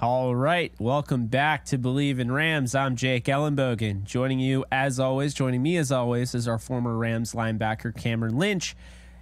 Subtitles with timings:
[0.00, 2.76] All right, welcome back to Bleav in Rams.
[2.76, 4.04] I'm Jake Ellenbogen.
[4.04, 8.76] Joining you as always, joining me as always, is our former Rams linebacker Cameron Lynch,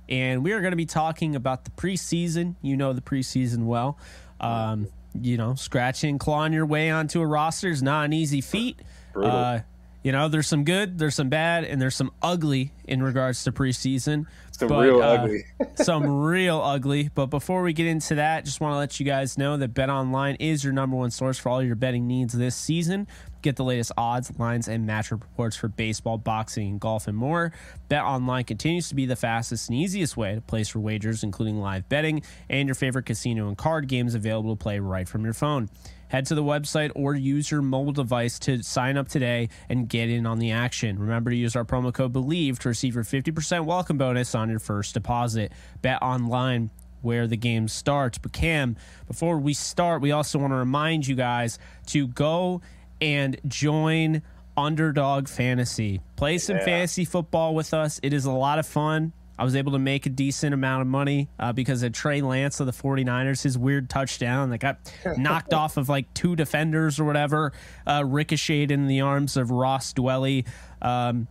[0.06, 2.56] and we are going to be talking about the preseason.
[2.60, 3.97] You know the preseason well.
[4.38, 4.88] Um,
[5.19, 8.78] you know, scratching, clawing your way onto a roster is not an easy feat.
[9.14, 9.60] Uh,
[10.07, 13.51] you know, there's some good, there's some bad, and there's some ugly in regards to
[13.51, 14.27] preseason.
[14.53, 15.45] Some real uh, ugly.
[15.75, 17.11] some real ugly.
[17.12, 19.91] But before we get into that, just want to let you guys know that Bet
[19.91, 23.09] Online is your number one source for all your betting needs this season.
[23.43, 27.53] Get the latest odds, lines, and matchup reports for baseball, boxing, golf, and more.
[27.89, 31.59] Bet Online continues to be the fastest and easiest way to place your wagers, including
[31.59, 35.34] live betting and your favorite casino and card games available to play right from your
[35.34, 35.69] phone.
[36.09, 40.09] Head to the website or use your mobile device to sign up today and get
[40.09, 40.99] in on the action.
[40.99, 44.59] Remember to use our promo code BLEAV to receive your 50% welcome bonus on your
[44.61, 45.53] first deposit.
[45.83, 46.71] Bet online
[47.03, 48.19] where the game starts.
[48.19, 51.59] But Cam, before we start, we also want to remind you guys
[51.89, 52.61] to go
[53.00, 54.22] and join
[54.56, 56.00] Underdog Fantasy.
[56.16, 56.65] Play some Yeah.
[56.65, 58.00] fantasy football with us.
[58.03, 59.12] It is a lot of fun.
[59.38, 62.60] I was able to make a decent amount of money uh, because of Trey Lance
[62.60, 64.78] of the 49ers, his weird touchdown that got
[65.19, 67.52] knocked off of like two defenders or whatever,
[67.86, 70.47] uh, ricocheted in the arms of Ross Dwelley.
[70.80, 71.28] Um,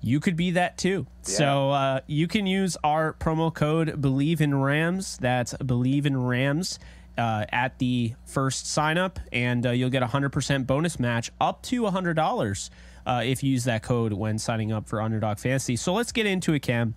[0.00, 1.06] you could be that too.
[1.22, 5.18] So uh, you can use our promo code Bleav in Rams.
[5.18, 6.78] That's Bleav in Rams.
[7.16, 11.60] Uh, at the first sign up, and uh, you'll get a 100% bonus match up
[11.62, 12.70] to $100
[13.06, 15.74] uh, if you use that code when signing up for Underdog Fantasy.
[15.74, 16.94] So let's get into it, Cam.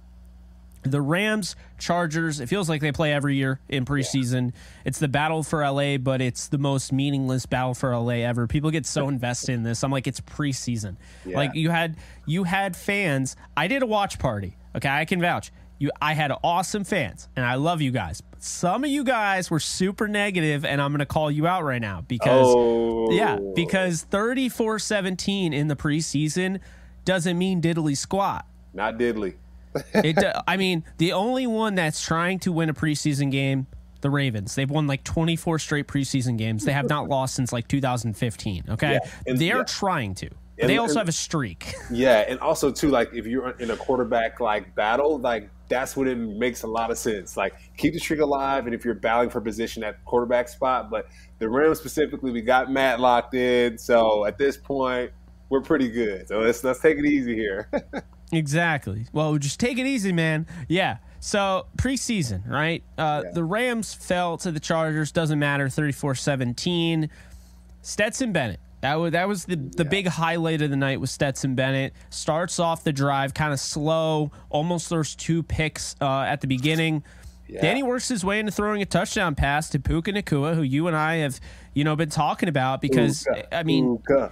[0.84, 4.52] The Rams, Chargers, it feels like they play every year in preseason.
[4.84, 8.48] It's the battle for LA, but it's the most meaningless battle for LA ever.
[8.48, 9.84] People get so invested in this.
[9.84, 10.96] I'm like, it's preseason.
[11.26, 13.36] Like you had you had fans.
[13.56, 14.58] I did a watch party.
[14.76, 15.52] Okay, I can vouch.
[15.78, 18.22] You I had awesome fans, and I love you guys.
[18.22, 21.82] But some of you guys were super negative, and I'm gonna call you out right
[21.82, 23.12] now because Oh.
[23.12, 26.60] yeah, because 34-17 in the preseason
[27.06, 28.46] doesn't mean diddly squat.
[28.74, 29.36] Not diddly.
[29.94, 30.18] It,
[30.48, 33.68] I mean, the only one that's trying to win a preseason game,
[34.02, 34.56] the Ravens.
[34.56, 36.66] They've won like 24 straight preseason games.
[36.66, 38.64] They have not lost since like 2015.
[38.70, 39.64] Okay, Yeah, and- they are yeah.
[39.64, 40.30] trying to.
[40.60, 41.74] And- they also and- have a streak.
[41.92, 46.08] Yeah, and also too, like if you're in a quarterback like battle, like that's when
[46.08, 47.36] it makes a lot of sense.
[47.38, 51.08] Like keep the streak alive, and if you're battling for position at quarterback spot, but
[51.40, 55.12] the Rams specifically, we got Matt locked in, so at this point,
[55.50, 56.28] we're pretty good.
[56.28, 57.70] So let's let's take it easy here.
[58.32, 59.06] Exactly.
[59.12, 60.46] Well, just take it easy, man.
[60.68, 60.98] Yeah.
[61.20, 62.84] So preseason, right?
[62.98, 63.32] Uh, Yeah.
[63.34, 65.12] The Rams fell to the Chargers.
[65.12, 65.68] Doesn't matter.
[65.68, 67.10] 34-17.
[67.82, 68.60] Stetson Bennett.
[68.82, 71.94] That was that was the the big highlight of the night was Stetson Bennett.
[72.10, 77.04] Starts off the drive kind of slow, almost throws two picks uh, at the beginning.
[77.48, 80.88] Then he works his way into throwing a touchdown pass to Puka Nacua, who you
[80.88, 81.40] and I have,
[81.74, 84.32] you know, been talking about because Puka, I mean, Puka.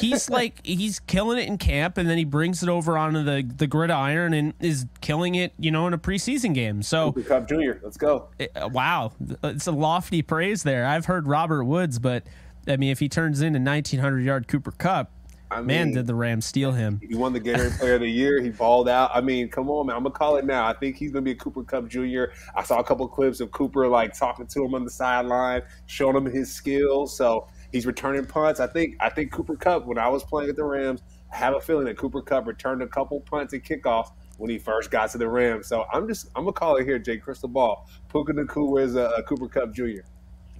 [0.00, 3.48] He's like he's killing it in camp and then he brings it over onto the
[3.56, 7.48] the gridiron and is killing it you know in a preseason game so Cooper Kupp
[7.48, 7.72] Jr.
[7.82, 8.28] Let's go.
[8.54, 9.12] uh, wow
[9.42, 12.24] it's a lofty praise there i've heard robert woods but
[12.66, 15.10] i mean if he turns in a 1900 yard Cooper Kupp
[15.50, 18.10] I man mean- did the rams steal him He won the Gatorade Player of the
[18.10, 18.42] Year.
[18.42, 19.10] He balled out.
[19.14, 19.96] I mean, come on, man.
[19.96, 20.66] I'm gonna call it now.
[20.66, 22.24] I think he's gonna be a Cooper Kupp Jr.
[22.54, 26.16] I saw a couple clips of Cooper like talking to him on the sideline, showing
[26.16, 27.16] him his skills.
[27.16, 28.60] So he's returning punts.
[28.60, 29.86] I think I think Cooper Kupp.
[29.86, 32.82] When I was playing at the Rams, I have a feeling that Cooper Kupp returned
[32.82, 35.66] a couple punts and kickoffs when he first got to the Rams.
[35.66, 37.88] So I'm just I'm gonna call it here, Jake Crystal Ball.
[38.08, 40.02] Puka Nacua is a, a Cooper Kupp Jr.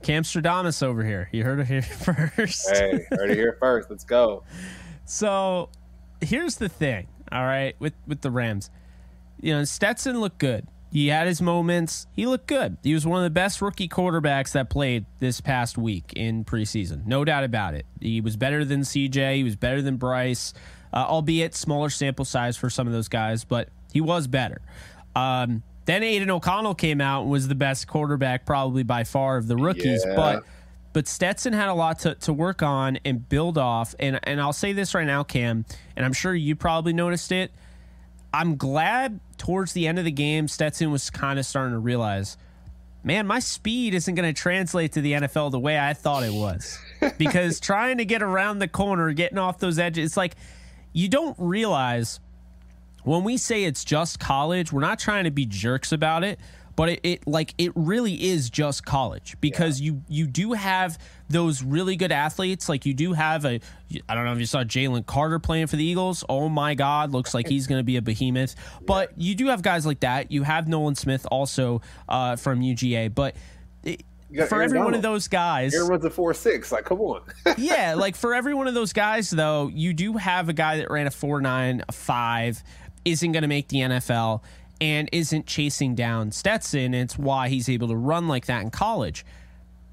[0.03, 1.29] Cam Stradamus over here.
[1.33, 1.83] You heard it here
[2.37, 2.71] first.
[2.71, 3.91] Hey, heard it here first.
[3.91, 4.45] Let's go.
[5.05, 5.71] So
[6.21, 8.71] here's the thing, all right, with with the Rams.
[9.41, 10.67] You know, Stetson looked good.
[10.91, 12.07] He had his moments.
[12.13, 12.79] He looked good.
[12.83, 17.05] He was one of the best rookie quarterbacks that played this past week in preseason.
[17.07, 17.85] No doubt about it.
[18.01, 19.37] He was better than CJ.
[19.37, 20.55] He was better than Bryce,
[20.93, 24.63] uh, albeit smaller sample size for some of those guys, but he was better.
[25.15, 29.47] Um, then Aidan O'Connell came out and was the best quarterback probably by far of
[29.47, 30.17] the rookies, Yeah.
[30.17, 30.45] but
[30.95, 33.95] but Stetson had a lot to, to work on and build off.
[34.01, 35.65] And and I'll say this right now, Cam,
[35.97, 37.53] and I'm sure you probably noticed it.
[38.33, 42.37] I'm glad towards the end of the game, Stetson was kind of starting to realize,
[43.03, 46.33] man, my speed isn't going to translate to the NFL the way I thought it
[46.33, 46.79] was.
[47.19, 50.35] because trying to get around the corner, getting off those edges, it's like
[50.93, 52.21] you don't realize
[53.05, 56.39] when we say it's just college, we're not trying to be jerks about it,
[56.79, 60.97] but it, it like it really is just college because you you do have
[61.29, 62.69] those really good athletes.
[62.69, 63.59] Like you do have a
[64.09, 66.23] I don't know if you saw Jalen Carter playing for the Eagles.
[66.29, 68.55] Oh my God, looks like he's going to be a behemoth.
[68.87, 70.31] But you do have guys like that.
[70.31, 73.35] You have Nolan Smith also uh, from UGA, but.
[73.83, 74.05] It,
[74.47, 76.71] for Aaron every one of those guys, Aaron runs a four six.
[76.71, 77.23] Like, come on.
[77.57, 80.91] yeah, like for every one of those guys, though, you do have a guy that
[80.91, 82.63] ran a four nine, a five,
[83.11, 84.43] isn't going to make the NFL,
[84.81, 86.95] and isn't chasing down Stetson.
[86.95, 89.25] It's why he's able to run like that in college.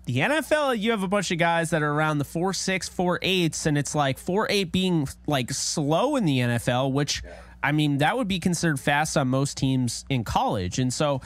[0.06, 3.17] The NFL, you have a bunch of guys that are around the four six, four
[3.23, 7.23] eights, and it's like four eight being like slow in the NFL, which
[7.63, 10.77] I mean that would be considered fast on most teams in college.
[10.77, 11.21] And so,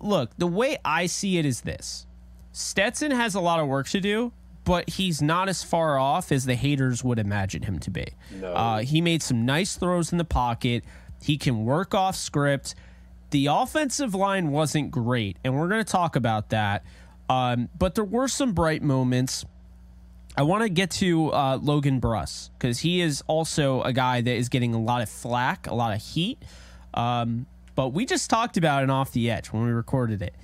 [0.00, 2.06] look, the way I see it is this:
[2.52, 4.32] Stetson has a lot of work to do,
[4.64, 8.06] but he's not as far off as the haters would imagine him to be.
[8.38, 8.52] No.
[8.52, 10.84] Uh, he made some nice throws in the pocket.
[11.22, 12.74] He can work off script.
[13.30, 16.84] The offensive line wasn't great, and we're going to talk about that.
[17.28, 19.44] Um, but there were some bright moments.
[20.36, 24.34] I want to get to uh, Logan Bruss because he is also a guy that
[24.34, 26.38] is getting a lot of flack, a lot of heat.
[26.94, 30.34] Um, but we just talked about it off the edge when we recorded it.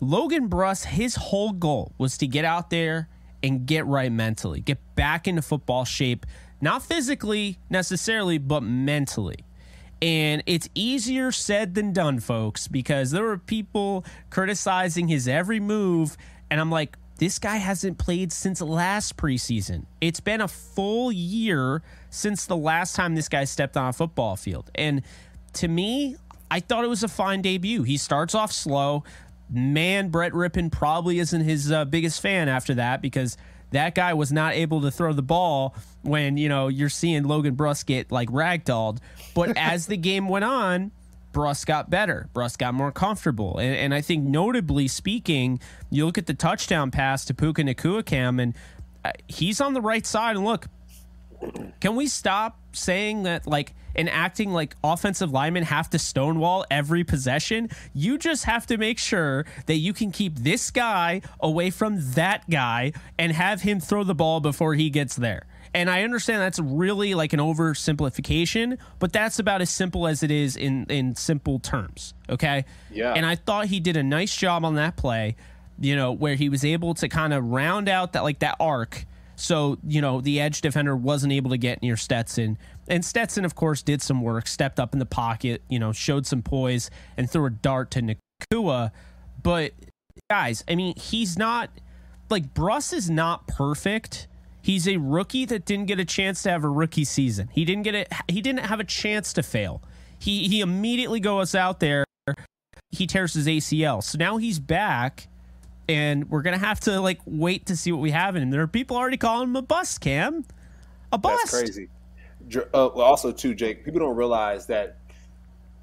[0.00, 3.08] Logan Bruss, his whole goal was to get out there
[3.42, 6.26] and get right mentally, get back into football shape,
[6.60, 9.43] not physically necessarily, but mentally.
[10.04, 16.18] And it's easier said than done, folks, because there were people criticizing his every move.
[16.50, 19.86] And I'm like, this guy hasn't played since last preseason.
[20.02, 21.80] It's been a full year
[22.10, 24.70] since the last time this guy stepped on a football field.
[24.74, 25.00] And
[25.54, 26.16] to me,
[26.50, 27.82] I thought it was a fine debut.
[27.82, 29.04] He starts off slow.
[29.48, 33.38] Man, Brett Rypien probably isn't his uh, biggest fan after that because
[33.74, 37.56] that guy was not able to throw the ball when, you know, you're seeing Logan
[37.56, 38.98] Bruss get like ragdolled.
[39.34, 40.92] But as the game went on,
[41.32, 42.28] Bruss got better.
[42.32, 43.58] Bruss got more comfortable.
[43.58, 45.58] And, and I think, notably speaking,
[45.90, 48.54] you look at the touchdown pass to Puka Nacua Cam, and
[49.04, 50.36] uh, he's on the right side.
[50.36, 50.66] And look,
[51.80, 57.04] can we stop saying that like and acting like offensive linemen have to stonewall every
[57.04, 57.70] possession?
[57.92, 62.48] You just have to make sure that you can keep this guy away from that
[62.48, 65.46] guy and have him throw the ball before he gets there.
[65.74, 70.30] And I understand that's really like an oversimplification, but that's about as simple as it
[70.30, 72.14] is in in simple terms.
[72.30, 72.64] Okay.
[72.92, 73.12] Yeah.
[73.12, 75.34] And I thought he did a nice job on that play.
[75.80, 79.04] You know where he was able to kind of round out that like that arc.
[79.36, 83.54] So you know the edge defender wasn't able to get near Stetson, and Stetson of
[83.54, 87.30] course did some work, stepped up in the pocket, you know, showed some poise and
[87.30, 88.16] threw a dart to
[88.52, 88.90] Nacua.
[89.42, 89.72] But
[90.30, 91.70] guys, I mean, he's not
[92.30, 94.28] like Bruss is not perfect.
[94.62, 97.50] He's a rookie that didn't get a chance to have a rookie season.
[97.52, 98.10] He didn't get it.
[98.28, 99.82] He didn't have a chance to fail.
[100.18, 102.04] He he immediately goes out there.
[102.90, 104.02] He tears his ACL.
[104.02, 105.28] So now he's back,
[105.88, 108.50] and we're gonna have to like wait to see what we have in him.
[108.50, 110.44] There are people already calling him a bust, Cam.
[111.12, 111.52] A bust.
[111.52, 111.88] That's crazy.
[112.74, 114.98] Uh, also, too, Jake, people don't realize that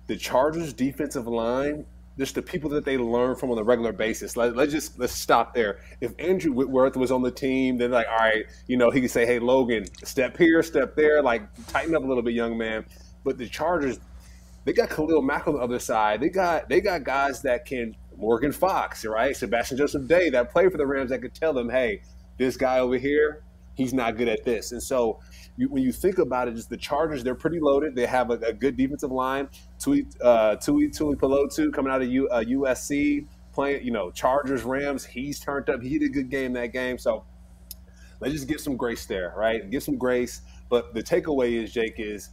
[0.08, 1.86] the Chargers' defensive line,
[2.18, 4.36] just the people that they learn from on a regular basis.
[4.36, 5.80] Let, let's just let's stop there.
[6.02, 9.12] If Andrew Whitworth was on the team, then like, all right, you know, he could
[9.12, 12.86] say, "Hey, Logan, step here, step there, like tighten up a little bit, young man."
[13.24, 14.00] But the Chargers,
[14.66, 16.20] they got Khalil Mack on the other side.
[16.22, 19.36] They got they got guys that can Morgan Fox, right?
[19.36, 22.04] Sebastian Joseph Day that played for the Rams that could tell them, "Hey,
[22.38, 25.20] this guy over here, he's not good at this." And so
[25.58, 27.96] you, when you think about it, just the Chargers, they're pretty loaded.
[27.96, 29.50] They have a, a good defensive line.
[29.80, 35.04] Tui uh, Tuli Tuipulotu coming out of U, uh, USC playing, you know, Chargers Rams.
[35.04, 35.82] He's turned up.
[35.82, 37.00] He did a good game that game.
[37.00, 37.26] So
[38.20, 39.68] let's just give some grace there, right?
[39.70, 40.42] Give some grace.
[40.70, 42.30] But the takeaway is, Jake, is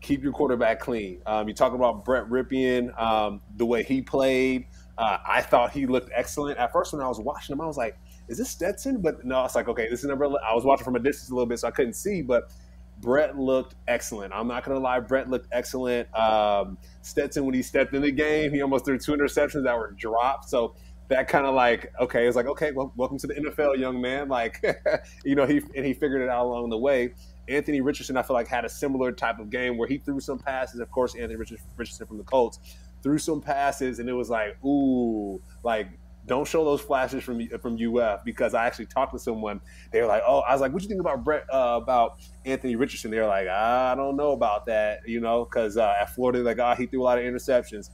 [0.00, 1.20] keep your quarterback clean.
[1.26, 4.66] Um, you talk about Brett Rypien, um, the way he played.
[4.96, 6.58] Uh, I thought he looked excellent.
[6.58, 7.98] At first, when I was watching him, I was like,
[8.28, 10.24] "Is this Stetson?" But no, it's like, okay, this is number.
[10.26, 12.52] I was watching from a distance a little bit, so I couldn't see, but.
[13.00, 14.32] Brett looked excellent.
[14.32, 15.00] I'm not to lie.
[15.00, 16.08] Brett looked excellent.
[16.16, 19.90] Um, Stetson, when he stepped in the game, he almost threw two interceptions that were
[19.90, 20.48] dropped.
[20.48, 20.76] So
[21.08, 24.28] that kind of like, okay, it's like, okay, well, welcome to the NFL, young man.
[24.28, 24.64] Like,
[25.24, 27.14] you know, he and he figured it out along the way.
[27.48, 30.38] Anthony Richardson, I feel like, had a similar type of game where he threw some
[30.38, 30.80] passes.
[30.80, 32.58] Of course, Anthony Richardson from the Colts
[33.04, 35.88] threw some passes, and it was like, ooh, like
[36.26, 39.60] don't show those flashes from from UF because I actually talked to someone.
[39.92, 42.20] They were like, "Oh, I was like, what do you think about Brett uh, about
[42.44, 46.38] Anthony Richardson?" They're like, "I don't know about that," you know, because uh, at Florida,
[46.42, 47.90] they're like, ah, oh, he threw a lot of interceptions.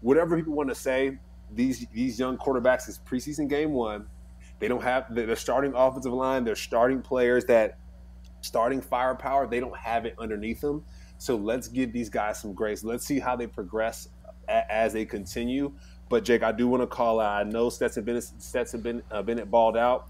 [0.00, 1.18] Whatever people want to say,
[1.52, 4.06] these these young quarterbacks is preseason game one.
[4.58, 6.44] They don't have the starting offensive line.
[6.44, 7.78] They're starting players that
[8.40, 9.46] starting firepower.
[9.46, 10.84] They don't have it underneath them.
[11.18, 12.82] So let's give these guys some grace.
[12.82, 14.08] Let's see how they progress
[14.68, 15.72] as they continue.
[16.08, 17.46] But Jake, I do want to call out.
[17.46, 20.08] I know Stetson Bennett, Stetson Bennett, uh, Bennett balled out,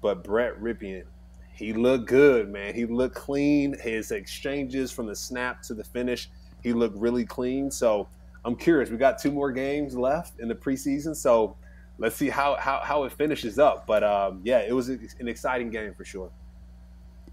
[0.00, 1.04] but Brett Rypien,
[1.52, 2.74] he looked good, man.
[2.74, 3.78] He looked clean.
[3.78, 6.30] His exchanges from the snap to the finish,
[6.62, 7.70] he looked really clean.
[7.70, 8.08] So
[8.44, 8.90] I'm curious.
[8.90, 11.56] We got two more games left in the preseason, so
[11.98, 13.86] let's see how how, how it finishes up.
[13.86, 16.30] But um, yeah, it was an exciting game for sure.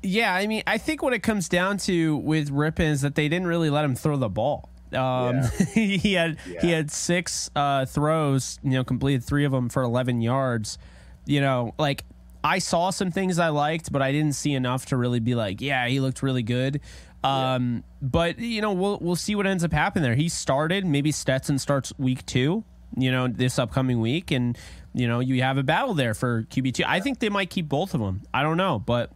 [0.03, 3.29] Yeah, I mean, I think what it comes down to with Rypien is that they
[3.29, 4.70] didn't really let him throw the ball.
[4.93, 5.49] Um, yeah.
[5.73, 6.61] he had yeah.
[6.61, 10.77] he had six uh, throws, you know, completed three of them for 11 yards.
[11.25, 12.03] You know, like
[12.43, 15.61] I saw some things I liked, but I didn't see enough to really be like,
[15.61, 16.81] yeah, he looked really good.
[17.23, 17.81] Um, yeah.
[18.01, 20.15] but you know, we'll we'll see what ends up happening there.
[20.15, 22.63] He started, maybe Stetson starts week two,
[22.97, 24.57] you know, this upcoming week, and
[24.93, 26.83] you know, you have a battle there for QB two.
[26.85, 28.23] I think they might keep both of them.
[28.33, 29.11] I don't know, but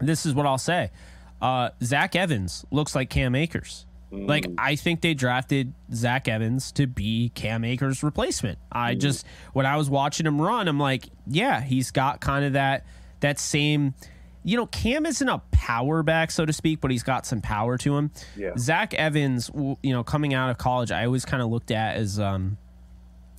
[0.00, 0.90] this is what I'll say.
[1.40, 3.86] Uh, Zach Evans looks like Cam Akers.
[4.12, 4.54] Like mm.
[4.58, 8.58] I think they drafted Zach Evans to be Cam Akers' replacement.
[8.72, 9.00] I mm.
[9.00, 12.84] just when I was watching him run, I'm like, yeah, he's got kind of that
[13.20, 13.94] that same.
[14.42, 17.76] You know, Cam isn't a power back, so to speak, but he's got some power
[17.78, 18.10] to him.
[18.36, 18.52] Yeah.
[18.58, 22.18] Zach Evans, you know, coming out of college, I always kind of looked at as,
[22.18, 22.56] um,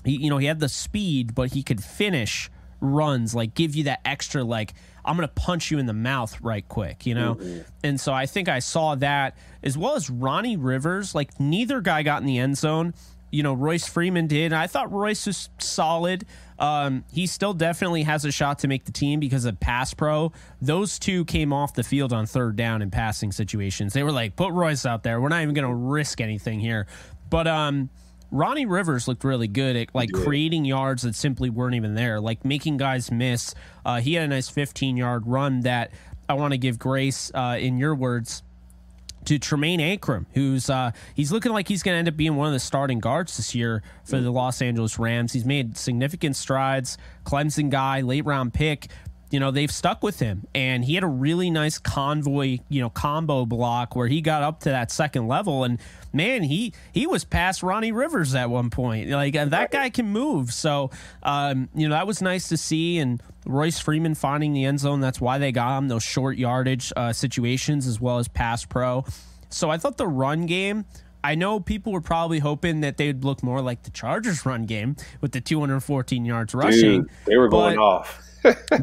[0.05, 2.51] he, you know, he had the speed, but he could finish
[2.81, 6.39] runs, like give you that extra, like I'm going to punch you in the mouth
[6.41, 7.35] right quick, you know?
[7.35, 7.61] Mm-hmm.
[7.83, 11.15] And so I think I saw that as well as Ronnie Rivers.
[11.15, 12.93] Like neither guy got in the end zone.
[13.31, 14.51] You know, Royce Freeman did.
[14.51, 16.25] I thought Royce was solid.
[16.59, 20.33] Um, he still definitely has a shot to make the team because of pass pro.
[20.61, 23.93] Those two came off the field on third down in passing situations.
[23.93, 25.21] They were like, put Royce out there.
[25.21, 26.87] We're not even going to risk anything here.
[27.29, 27.89] But um,
[28.31, 32.45] Ronnie Rivers looked really good at like creating yards that simply weren't even there, like
[32.45, 33.53] making guys miss.
[33.85, 35.91] Uh, he had a nice 15 yard run that
[36.29, 38.41] I want to give grace, uh, in your words,
[39.25, 42.47] to Tremayne Anchrum, who's uh, he's looking like he's going to end up being one
[42.47, 45.33] of the starting guards this year for the Los Angeles Rams.
[45.33, 46.97] He's made significant strides.
[47.25, 48.87] Clemson guy, late round pick,
[49.31, 50.45] you know they've stuck with him.
[50.53, 54.59] And he had a really nice convoy you know combo block where he got up
[54.61, 55.63] to that second level.
[55.63, 55.79] And
[56.13, 59.09] man he he was past ronnie rivers at one point.
[59.09, 60.51] Like uh, that guy can move.
[60.53, 60.91] So
[61.23, 62.99] um, you know that was nice to see.
[62.99, 66.93] And royce freeman finding the end zone that's why they got him those short yardage
[66.95, 69.05] uh, situations as well as pass pro.
[69.49, 70.85] So i thought the run game
[71.23, 74.95] I know people were probably hoping that they'd look more like the Chargers run game
[75.21, 77.03] with the 214 yards rushing.
[77.03, 78.30] Dude, they were going off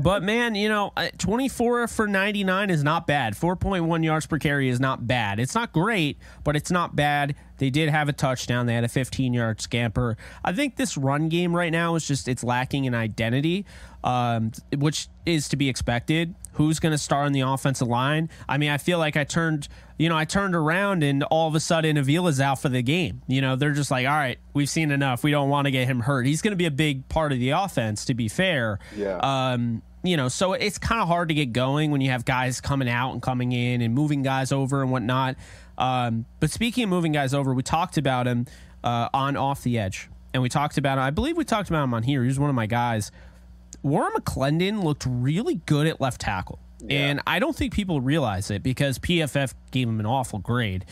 [0.00, 3.34] but man, you know, uh, 24 for 99 is not bad.
[3.34, 5.40] 4.1 yards per carry is not bad.
[5.40, 7.34] It's not great, but it's not bad.
[7.58, 8.66] They did have a touchdown.
[8.66, 10.16] They had a 15 yard scamper.
[10.44, 13.66] I think this run game right now is just it's lacking an identity,
[14.04, 16.34] um, which is to be expected.
[16.58, 18.28] Who's going to start on the offensive line?
[18.48, 21.54] I mean, I feel like I turned, you know, I turned around and all of
[21.54, 23.22] a sudden Avila's out for the game.
[23.28, 25.22] You know, they're just like, all right, we've seen enough.
[25.22, 26.26] We don't want to get him hurt.
[26.26, 28.80] He's going to be a big part of the offense, to be fair.
[28.96, 29.18] Yeah.
[29.18, 32.60] Um, you know, so it's kind of hard to get going when you have guys
[32.60, 35.36] coming out and coming in and moving guys over and whatnot.
[35.76, 38.46] Um, but speaking of moving guys over, we talked about him
[38.82, 40.10] uh, on Off the Edge.
[40.34, 41.04] And we talked about him.
[41.04, 42.22] I believe we talked about him on here.
[42.22, 43.10] He was one of my guys.
[43.82, 46.58] Warren McClendon looked really good at left tackle.
[46.80, 47.06] Yeah.
[47.06, 50.84] And I don't think people realize it because PFF gave him an awful grade.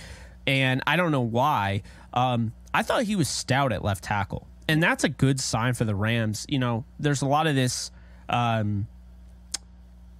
[0.46, 1.82] And I don't know why.
[2.12, 4.46] Um, I thought he was stout at left tackle.
[4.68, 6.44] And that's a good sign for the Rams.
[6.48, 7.90] You know, there's a lot of this
[8.28, 8.88] um,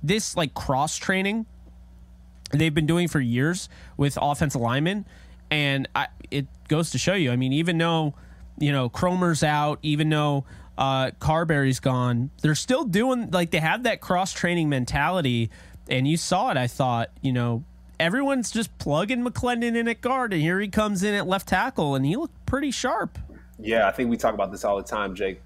[0.03, 1.47] this like cross training
[2.53, 5.05] they've been doing for years with offensive linemen.
[5.51, 8.15] And I, it goes to show you, I mean, even though,
[8.59, 10.45] you know, Kromer's out, even though
[10.79, 15.51] uh, Carberry's gone, they're still doing, like, they have that cross training mentality.
[15.89, 17.65] And you saw it, I thought, you know,
[18.01, 21.95] everyone's just plugging McClendon in at guard, and here he comes in at left tackle,
[21.95, 23.19] and he looked pretty sharp.
[23.59, 25.41] Yeah, I think we talk about this all the time, Jake.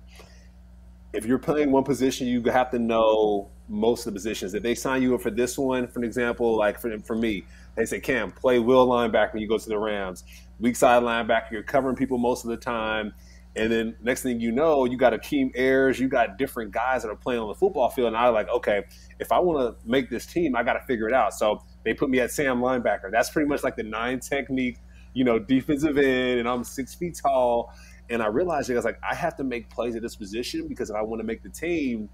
[1.12, 4.54] If you're playing one position, you have to know most of the positions.
[4.54, 7.44] If they sign you up for this one, for an example, like for, for me,
[7.76, 10.24] they say, Cam, play will linebacker when you go to the Rams.
[10.58, 13.12] Weak side linebacker, you're covering people most of the time.
[13.56, 17.08] And then next thing you know, you got Akeem Ayers, you got different guys that
[17.08, 18.08] are playing on the football field.
[18.08, 18.84] And I was like, okay,
[19.18, 21.34] if I want to make this team, I got to figure it out.
[21.34, 23.10] So they put me at Sam linebacker.
[23.10, 24.78] That's pretty much like the nine technique,
[25.14, 27.72] you know, defensive end, and I'm six feet tall.
[28.08, 30.90] And I realized I was like, I have to make plays at this position because
[30.90, 32.08] if I want to make the team,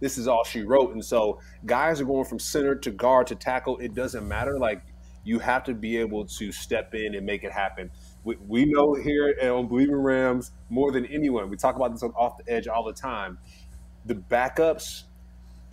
[0.00, 0.92] this is all she wrote.
[0.92, 3.78] And so guys are going from center to guard to tackle.
[3.78, 4.58] It doesn't matter.
[4.58, 4.82] Like
[5.24, 7.90] you have to be able to step in and make it happen.
[8.28, 11.48] We, we know here on Bleav in Rams more than anyone.
[11.48, 13.38] We talk about this on Off the Edge all the time.
[14.04, 15.04] The backups,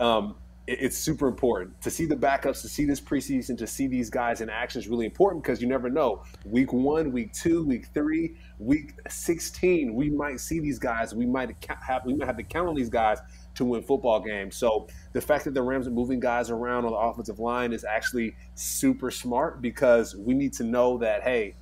[0.00, 0.36] um,
[0.66, 4.40] it's super important to see the backups, to see this preseason, to see these guys
[4.40, 6.22] in action is really important because you never know.
[6.46, 11.14] Week one, week two, week three, week sixteen, we might see these guys.
[11.14, 11.54] We might
[11.86, 13.18] have we might have to count on these guys
[13.56, 14.56] to win football games.
[14.56, 17.84] So the fact that the Rams are moving guys around on the offensive line is
[17.84, 21.54] actually super smart because we need to know that hey,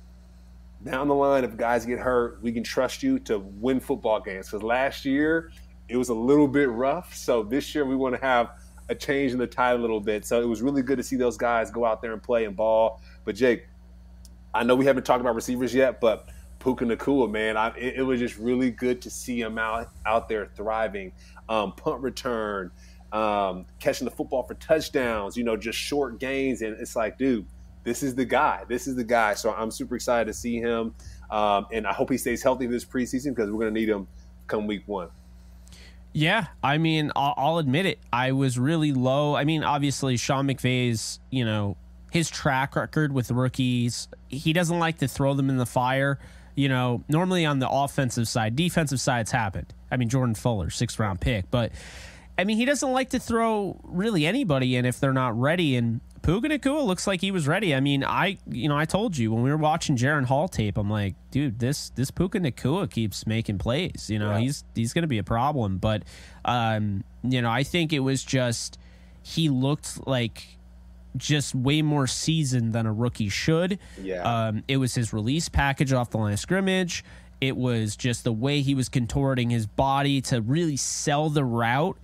[0.85, 4.47] down the line, if guys get hurt, we can trust you to win football games.
[4.47, 5.51] Because last year
[5.89, 7.15] it was a little bit rough.
[7.15, 8.51] So this year we want to have
[8.87, 10.25] a change in the tide a little bit.
[10.25, 12.55] So it was really good to see those guys go out there and play and
[12.55, 13.01] ball.
[13.23, 13.67] But Jake,
[14.53, 18.01] I know we haven't talked about receivers yet, but Puka Nacua, man, I, it, it,
[18.03, 21.11] was just really good to see him out out there thriving.
[21.49, 22.71] Um, punt return,
[23.11, 27.45] um, catching the football for touchdowns, you know, just short gains, and it's like, dude,
[27.85, 28.63] this is the guy.
[28.67, 29.35] This is the guy.
[29.35, 30.93] So I'm super excited to see him,
[31.29, 34.07] um, and I hope he stays healthy this preseason because we're going to need him
[34.47, 35.09] come week one.
[36.11, 37.99] Yeah, I mean, I'll, I'll, admit it.
[38.11, 39.35] I was really low.
[39.35, 41.75] I mean, obviously, Sean McVay's, you know,
[42.09, 46.17] his track record with rookies, he doesn't like to throw them in the fire.
[46.55, 49.73] You know, normally on the offensive side, defensive side's happened.
[49.91, 51.73] I mean, Jordan Fuller, sixth round pick, but
[52.37, 55.75] I mean, he doesn't like to throw really anybody in if they're not ready.
[55.75, 57.75] And Puka Nacua looks like he was ready.
[57.75, 60.75] I mean, I you know I told you when we were watching Jaren Hall tape,
[60.77, 64.09] I'm like, dude, this this Puka Nacua keeps making plays.
[64.09, 64.39] You know, yeah.
[64.39, 65.77] he's he's going to be a problem.
[65.77, 66.01] But
[66.43, 68.79] um, you know, I think it was just
[69.21, 70.57] he looked like
[71.15, 73.77] just way more seasoned than a rookie should.
[74.01, 74.23] Yeah.
[74.23, 77.05] Um, it was his release package off the line of scrimmage.
[77.39, 81.97] It was just the way he was contorting his body to really sell the route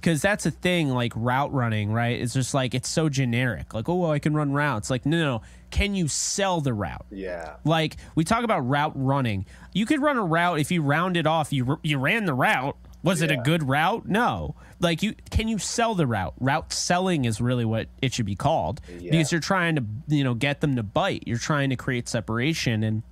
[0.00, 2.20] because that's a thing like route running, right?
[2.20, 3.74] It's just like it's so generic.
[3.74, 4.90] Like, oh, I can run routes.
[4.90, 5.42] Like, no, no.
[5.70, 7.04] Can you sell the route?
[7.10, 7.56] Yeah.
[7.64, 9.44] Like we talk about route running.
[9.74, 11.52] You could run a route if you round it off.
[11.52, 12.76] You you ran the route.
[13.02, 13.26] Was yeah.
[13.26, 14.06] it a good route?
[14.08, 14.54] No.
[14.80, 16.34] Like you can you sell the route?
[16.40, 19.10] Route selling is really what it should be called yeah.
[19.10, 21.24] because you're trying to you know get them to bite.
[21.26, 23.02] You're trying to create separation and.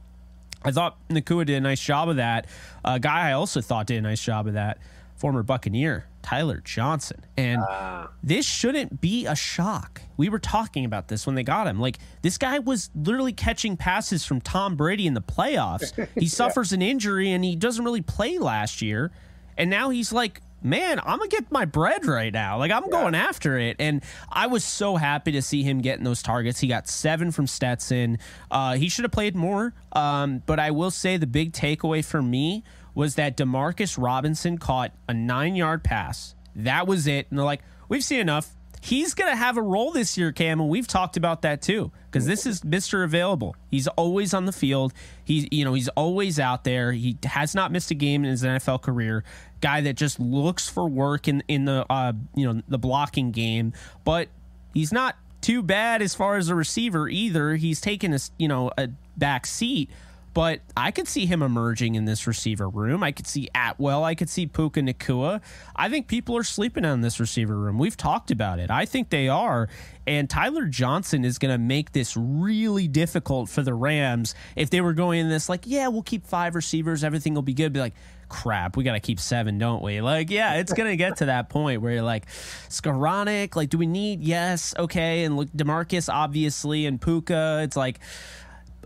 [0.62, 2.48] I thought Nacua did a nice job of that.
[2.84, 4.78] A guy I also thought did a nice job of that
[5.16, 7.24] former Buccaneer, Tyler Johnson.
[7.36, 10.02] And uh, this shouldn't be a shock.
[10.16, 11.80] We were talking about this when they got him.
[11.80, 15.92] Like, this guy was literally catching passes from Tom Brady in the playoffs.
[16.16, 16.76] He suffers yeah.
[16.76, 19.12] an injury and he doesn't really play last year.
[19.56, 22.58] And now he's like, man, I'm gonna get my bread right now.
[22.58, 22.90] Like I'm yeah.
[22.90, 26.60] going after it, and I was so happy to see him getting those targets.
[26.60, 28.18] He got seven from Stetson.
[28.50, 32.22] Uh, he should have played more, um, but I will say the big takeaway for
[32.22, 32.64] me
[32.96, 36.34] was that Demarcus Robinson caught a nine yard pass.
[36.56, 37.26] That was it.
[37.28, 38.56] And they're like, we've seen enough.
[38.80, 41.92] He's going to have a role this year, Cam, and we've talked about that too
[42.10, 43.04] because this is Mr.
[43.04, 43.54] Available.
[43.70, 44.94] He's always on the field.
[45.24, 46.92] He's you know he's always out there.
[46.92, 49.24] He has not missed a game in his NFL career.
[49.60, 53.72] Guy that just looks for work in in the uh, you know the blocking game,
[54.04, 54.28] but
[54.72, 57.56] he's not too bad as far as a receiver either.
[57.56, 59.90] He's taken a you know a back seat,
[60.36, 63.02] but I could see him emerging in this receiver room.
[63.02, 64.04] I could see Atwell.
[64.04, 65.40] I could see Puka Nacua.
[65.74, 67.78] I think people are sleeping on this receiver room.
[67.78, 68.70] We've talked about it.
[68.70, 69.70] I think they are.
[70.06, 74.82] And Tyler Johnson is going to make this really difficult for the Rams if they
[74.82, 77.72] were going in this like, yeah, we'll keep five receivers, everything will be good.
[77.72, 77.94] Be like,
[78.28, 80.02] crap, we got to keep seven, don't we?
[80.02, 82.26] Like, yeah, it's going to get to that point where you're like,
[82.68, 84.20] Skowronek, like, do we need?
[84.20, 85.24] Yes, okay.
[85.24, 88.00] And look, Demarcus, obviously, and Puka, it's like,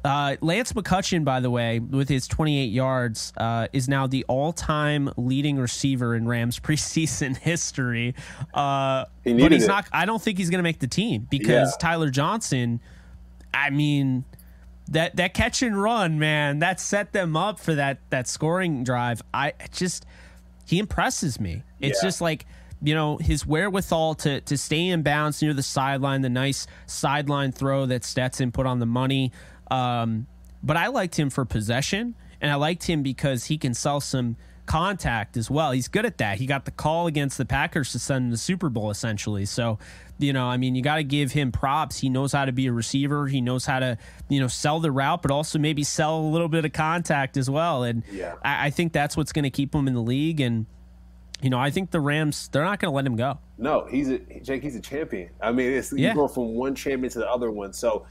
[0.04, 5.10] uh, Lance McCutcheon, by the way, with his 28 yards, uh, is now the all-time
[5.16, 8.14] leading receiver in Rams preseason history.
[8.54, 9.68] Uh, he but he's it.
[9.68, 9.86] not.
[9.92, 11.78] I don't think he's going to make the team because yeah.
[11.80, 12.80] Tyler Johnson.
[13.52, 14.24] I mean,
[14.88, 19.22] that that catch and run, man, that set them up for that that scoring drive.
[19.32, 20.06] I just
[20.66, 21.62] he impresses me.
[21.80, 22.08] It's yeah.
[22.08, 22.46] just like
[22.82, 27.52] you know, his wherewithal to to stay in bounds near the sideline, the nice sideline
[27.52, 29.32] throw that Stetson put on the money.
[29.70, 30.26] Um,
[30.62, 34.36] but I liked him for possession, and I liked him because he can sell some
[34.66, 35.72] contact as well.
[35.72, 36.38] He's good at that.
[36.38, 39.44] He got the call against the Packers to send him the Super Bowl essentially.
[39.44, 39.78] So,
[40.18, 41.98] you know, I mean, you got to give him props.
[41.98, 43.26] He knows how to be a receiver.
[43.26, 46.48] He knows how to, you know, sell the route, but also maybe sell a little
[46.48, 47.82] bit of contact as well.
[47.82, 48.34] And Yeah.
[48.44, 50.40] I, I think that's what's going to keep him in the league.
[50.40, 50.66] And
[51.42, 53.38] you know, I think the Rams they're not going to let him go.
[53.58, 54.62] No, he's a Jake.
[54.62, 55.30] He's a champion.
[55.40, 56.10] I mean, it's Yeah.
[56.10, 57.72] you go from one champion to the other one.
[57.72, 58.06] So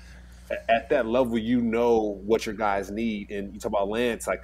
[0.68, 3.32] at that level, you know what your guys need.
[3.32, 4.42] And you talk about Lance, like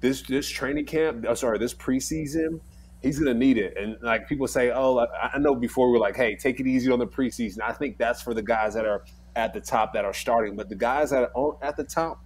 [0.00, 1.24] this this training camp.
[1.28, 2.60] oh, sorry, this preseason,
[3.02, 3.76] he's gonna need it.
[3.76, 6.90] And like people say, oh, I know before we were like, hey, take it easy
[6.90, 7.58] on the preseason.
[7.64, 9.04] I think that's for the guys that are
[9.36, 10.56] at the top that are starting.
[10.56, 12.24] But the guys that are at the top,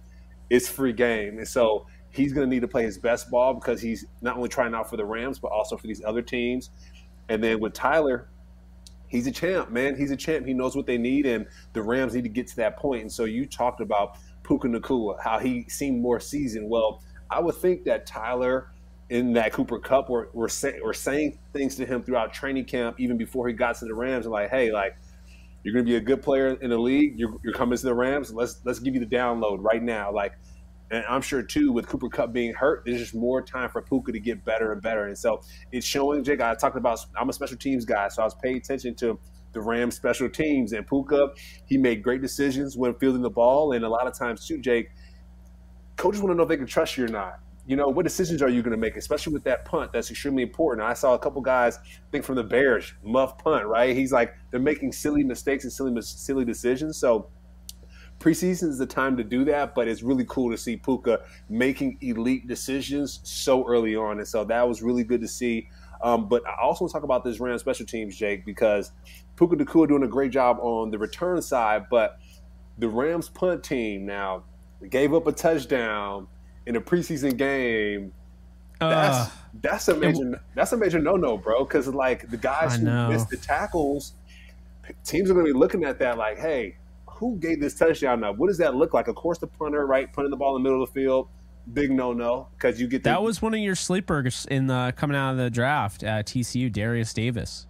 [0.49, 1.37] it's free game.
[1.37, 4.73] And so he's to need to play his best ball because he's not only trying
[4.73, 6.69] out for the Rams, but also for these other teams.
[7.29, 8.29] And then with Tyler,
[9.13, 9.95] he's a champ, man.
[9.95, 10.45] He's a champ.
[10.45, 13.03] He knows what they need, and the Rams need to get to that point.
[13.03, 16.67] And so you talked about Puka Nacua, how he seemed more seasoned.
[16.67, 18.71] Well, I would think that Tyler
[19.09, 22.99] in that Cooper Kupp were, were, say, were saying things to him throughout training camp,
[22.99, 24.97] even before he got to the Rams, like, hey, like,
[25.61, 27.17] you're going to be a good player in the league.
[27.17, 28.33] You're, you're coming to the Rams.
[28.33, 30.11] Let's let's give you the download right now.
[30.11, 30.33] Like,
[30.93, 34.11] and I'm sure too with Cooper Kupp being hurt, there's just more time for Puka
[34.11, 35.07] to get better and better.
[35.07, 36.23] And so it's showing.
[36.23, 36.99] Jake, I talked about.
[37.19, 39.19] I'm a special teams guy, so I was paying attention to
[39.53, 41.29] the Rams special teams and Puka.
[41.65, 44.91] He made great decisions when fielding the ball, and a lot of times too, Jake.
[45.95, 47.39] Coaches want to know if they can trust you or not.
[47.65, 49.93] You know, what decisions are you going to make, especially with that punt?
[49.93, 50.85] That's extremely important.
[50.85, 53.95] I saw a couple guys I think from the Bears muff punt, right?
[53.95, 56.97] He's like they're making silly mistakes and silly silly decisions.
[56.97, 57.29] So
[58.23, 61.97] preseason is the time to do that, but it's really cool to see Puka making
[62.01, 65.69] elite decisions so early on, and so that was really good to see.
[66.01, 68.91] Um, but I also want to talk about this Rams special teams, Jake, because
[69.35, 72.19] Puka Nacua doing a great job on the return side, but
[72.77, 74.43] the Rams punt team now
[74.89, 76.27] gave up a touchdown
[76.65, 78.13] in a preseason game.
[78.79, 79.31] That's Ugh.
[79.61, 81.63] that's a major that's a major no no, bro.
[81.63, 83.09] Because like the guys I who know.
[83.09, 84.13] missed the tackles,
[85.05, 86.75] teams are going to be looking at that like, hey,
[87.15, 88.21] who gave this touchdown?
[88.21, 89.07] Now, what does that look like?
[89.07, 91.29] Of course, the punter, right, punting the ball in the middle of the field,
[91.71, 94.93] big no no because you get the, that was one of your sleepers in the
[94.97, 97.67] coming out of the draft at TCU, Darius Davis.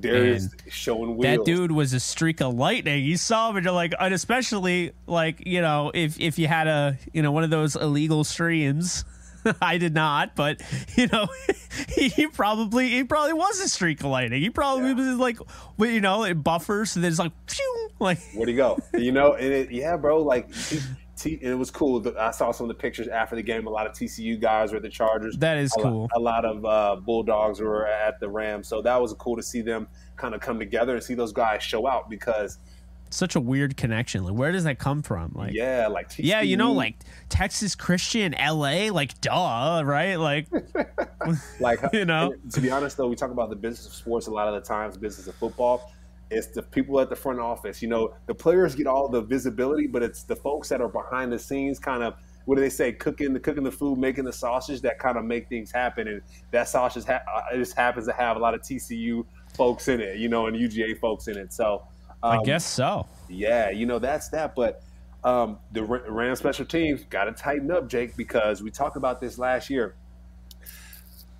[0.00, 1.22] Darius showing wheels.
[1.22, 3.04] That dude was a streak of lightning.
[3.04, 6.66] You saw him, and you're like, and especially like you know, if if you had
[6.66, 9.04] a you know one of those illegal streams.
[9.62, 10.60] I did not, but
[10.96, 11.28] you know,
[11.96, 14.40] he, probably he probably was a streak of lightning.
[14.42, 14.94] He probably Yeah.
[15.10, 15.38] was like,
[15.76, 18.78] well, you know, it buffers and then it's like, phew, like Where'd he go?
[18.94, 20.22] you know, and it, yeah, bro.
[20.22, 20.78] Like, T,
[21.16, 22.04] T, and it was cool.
[22.18, 23.66] I saw some of the pictures after the game.
[23.66, 25.36] A lot of TCU guys were at the Chargers.
[25.38, 26.08] That is a lot- cool.
[26.14, 29.60] a lot of uh, Bulldogs were at the Rams, so that was cool to see
[29.62, 32.58] them kind of come together and see those guys show out because,
[33.10, 34.24] such a weird connection.
[34.24, 35.32] Like, where does that come from?
[35.34, 36.96] Like, yeah, like TCU, yeah, you know, like
[37.28, 40.16] Texas Christian, L.A., like, duh, right?
[40.16, 40.48] Like,
[41.60, 42.34] like you know?
[42.52, 44.60] To be honest, though, we talk about the business of sports a lot of the
[44.60, 45.92] times, business of football.
[46.30, 47.80] It's the people at the front office.
[47.80, 51.32] You know, the players get all the visibility, but it's the folks that are behind
[51.32, 52.14] the scenes, kind of.
[52.44, 52.92] What do they say?
[52.92, 56.22] Cooking the cooking the food, making the sausage that kind of make things happen, and
[56.50, 60.18] that sausage ha- uh, just happens to have a lot of TCU folks in it,
[60.18, 61.52] you know, and UGA folks in it.
[61.52, 61.82] So,
[62.22, 63.06] um, I guess so.
[63.28, 64.54] yeah, you know that's that.
[64.54, 64.82] But
[65.24, 69.20] um, the Ra- Rams special teams got to tighten up, Jake, because we talked about
[69.20, 69.94] this last year.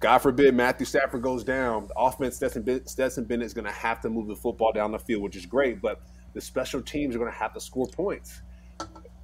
[0.00, 1.88] God forbid Matthew Stafford goes down.
[1.88, 4.92] The offense, Stetson, Ben- Stetson Bennett is going to have to move the football down
[4.92, 5.82] the field, which is great.
[5.82, 6.00] But
[6.34, 8.42] the special teams are going to have to score points.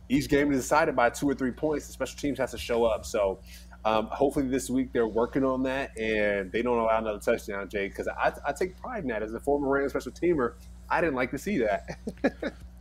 [0.09, 1.87] Each game is decided by two or three points.
[1.87, 3.07] The special teams has to show up.
[3.07, 3.39] So
[3.85, 7.93] um, hopefully this week they're working on that and they don't allow another touchdown, Jake.
[7.93, 9.23] Because I, I take pride in that.
[9.23, 10.55] As a former Rams special teamer,
[10.91, 11.99] I didn't like to see that.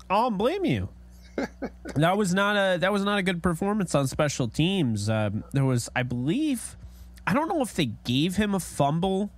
[0.09, 0.89] I don't blame you.
[1.95, 5.09] that was not a that was not a good performance on special teams.
[5.09, 6.77] Um, there was, I believe,
[7.25, 9.31] I don't know if they gave him a fumble,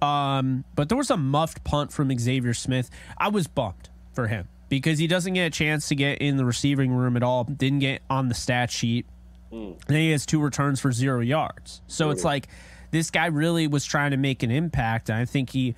[0.00, 2.90] um, but there was a muffed punt from Xavier Smith.
[3.18, 6.44] I was bummed for him because he doesn't get a chance to get in the
[6.44, 7.44] receiving room at all.
[7.44, 9.06] Didn't get on the stat sheet.
[9.50, 11.82] And then he has two returns for zero yards.
[11.86, 12.48] So it's like
[12.90, 15.10] this guy really was trying to make an impact.
[15.10, 15.74] And I think he,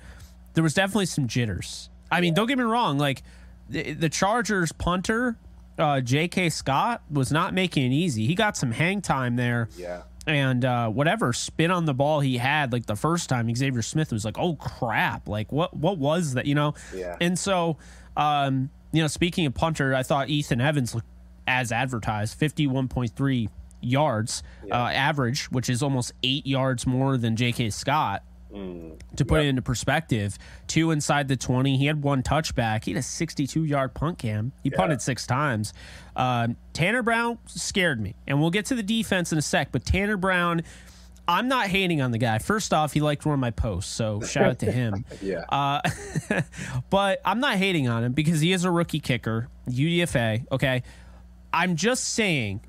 [0.53, 1.89] there was definitely some jitters.
[2.11, 2.97] I mean, don't get me wrong.
[2.97, 3.23] Like
[3.69, 5.37] the, the Chargers punter,
[5.77, 6.49] uh, J.K.
[6.49, 8.25] Scott, was not making it easy.
[8.27, 9.69] He got some hang time there.
[9.77, 10.03] yeah.
[10.27, 14.11] And uh, whatever spin on the ball he had, like the first time, Xavier Smith
[14.11, 15.27] was like, "Oh crap!
[15.27, 15.75] Like what?
[15.77, 16.47] What was that?
[16.47, 17.15] You know?" Yeah.
[17.21, 17.77] And so,
[18.17, 21.05] um, you know, speaking of punter, I thought Ethan Evans looked
[21.45, 23.49] as advertised, fifty-one point three
[23.81, 24.41] yards
[24.71, 27.69] uh, average, which is almost eight yards more than J.K.
[27.69, 28.23] Scott.
[29.15, 30.37] To put it into perspective,
[30.67, 31.77] two inside the 20.
[31.77, 32.85] He had one touchback.
[32.85, 34.51] He had a 62 yard punt cam.
[34.63, 35.73] He punted six times.
[36.15, 38.15] Um, Tanner Brown scared me.
[38.27, 40.63] And we'll get to the defense in a sec, but Tanner Brown.
[41.27, 42.37] I'm not hating on the guy.
[42.37, 45.05] First off, he liked one of my posts, so shout out to him.
[45.23, 45.43] Yeah.
[45.49, 45.81] Uh,
[46.91, 50.45] but I'm not hating on him because he is a rookie kicker, UDFA.
[50.51, 50.83] Okay.
[51.51, 52.61] I'm just saying,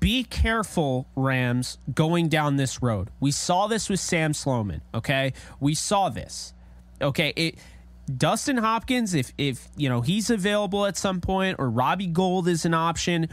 [0.00, 3.08] be careful, Rams, going down this road.
[3.20, 4.82] We saw this with Sam Sloman.
[4.94, 5.32] Okay.
[5.60, 6.54] We saw this.
[7.00, 7.32] Okay.
[7.36, 7.58] It.
[8.16, 12.64] Dustin Hopkins, if if you know he's available at some point, or Robbie Gould is
[12.64, 13.28] an option,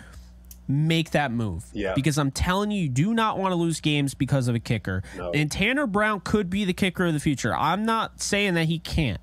[0.68, 1.66] make that move.
[1.74, 1.94] Yeah.
[1.96, 5.02] Because I'm telling you, you do not want to lose games because of a kicker.
[5.18, 5.32] No.
[5.32, 7.54] And Tanner Brown could be the kicker of the future.
[7.54, 9.20] I'm not saying that he can't,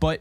[0.00, 0.20] but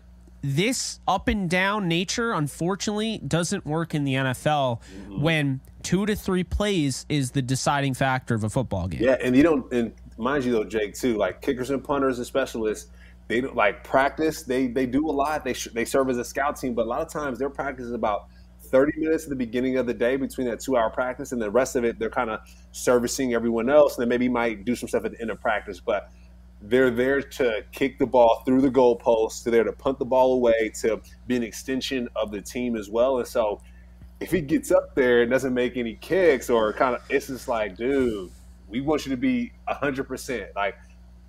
[0.55, 5.21] this up and down nature, unfortunately, doesn't work in the NFL Mm-hmm.
[5.21, 9.01] when two to three plays is the deciding factor of a football game.
[9.03, 9.71] Yeah, and you don't.
[9.73, 12.89] And mind you, though, Jake, too, like kickers and punters and specialists,
[13.27, 14.43] they don't like practice.
[14.43, 15.43] They they do a lot.
[15.43, 17.85] They sh- they serve as a scout team, but a lot of times their practice
[17.85, 18.27] is about
[18.61, 21.51] thirty minutes at the beginning of the day between that two hour practice, and the
[21.51, 22.39] rest of it they're kind of
[22.71, 25.79] servicing everyone else, and then maybe might do some stuff at the end of practice,
[25.79, 26.09] but.
[26.61, 29.43] They're there to kick the ball through the goalpost.
[29.43, 32.89] They're there to punt the ball away, to be an extension of the team as
[32.89, 33.19] well.
[33.19, 33.61] And so,
[34.19, 37.47] if he gets up there and doesn't make any kicks or kind of it's just
[37.47, 38.31] like dude
[38.67, 40.75] we want you to be 100% like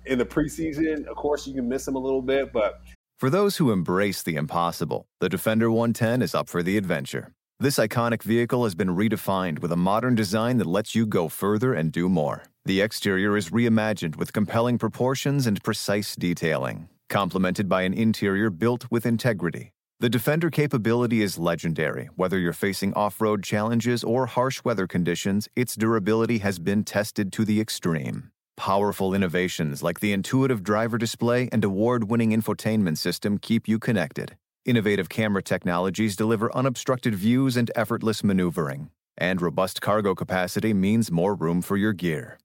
[0.05, 2.81] in the preseason of course you can miss him a little bit but
[3.19, 7.33] For those who embrace the impossible, the Defender 110 is up for the adventure.
[7.59, 11.73] This iconic vehicle has been redefined with a modern design that lets you go further
[11.73, 12.43] and do more.
[12.69, 18.85] The exterior is reimagined with compelling proportions and precise detailing, complemented by an interior built
[18.91, 19.71] with integrity.
[19.99, 22.09] The Defender capability is legendary.
[22.15, 27.31] Whether you're facing off road challenges or harsh weather conditions, its durability has been tested
[27.31, 28.29] to the extreme.
[28.55, 34.37] Powerful innovations like the intuitive driver display and award winning infotainment system keep you connected.
[34.63, 38.91] Innovative camera technologies deliver unobstructed views and effortless maneuvering.
[39.17, 42.37] And robust cargo capacity means more room for your gear.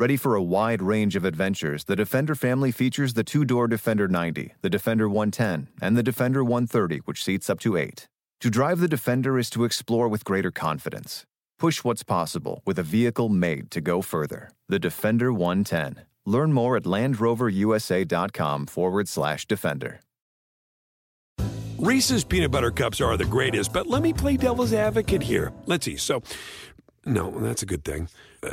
[0.00, 4.08] Ready for a wide range of adventures, the Defender family features the two door Defender
[4.08, 8.08] 90, the Defender 110, and the Defender 130, which seats up to eight.
[8.40, 11.26] To drive the Defender is to explore with greater confidence.
[11.58, 14.48] Push what's possible with a vehicle made to go further.
[14.70, 16.06] The Defender 110.
[16.24, 20.00] Learn more at LandRoverUSA.com forward slash Defender.
[21.76, 25.52] Reese's peanut butter cups are the greatest, but let me play devil's advocate here.
[25.66, 25.98] Let's see.
[25.98, 26.22] So,
[27.04, 28.08] no, that's a good thing.
[28.42, 28.52] Uh,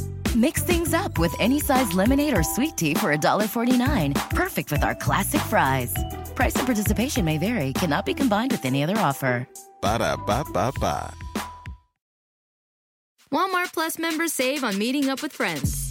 [0.35, 4.29] Mix things up with any size lemonade or sweet tea for $1.49.
[4.29, 5.93] Perfect with our classic fries.
[6.35, 9.47] Price and participation may vary, cannot be combined with any other offer.
[9.81, 11.13] Ba da ba ba ba.
[13.33, 15.90] Walmart Plus members save on meeting up with friends.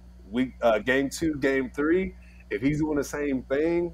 [0.31, 2.15] we uh, game two game three
[2.49, 3.93] if he's doing the same thing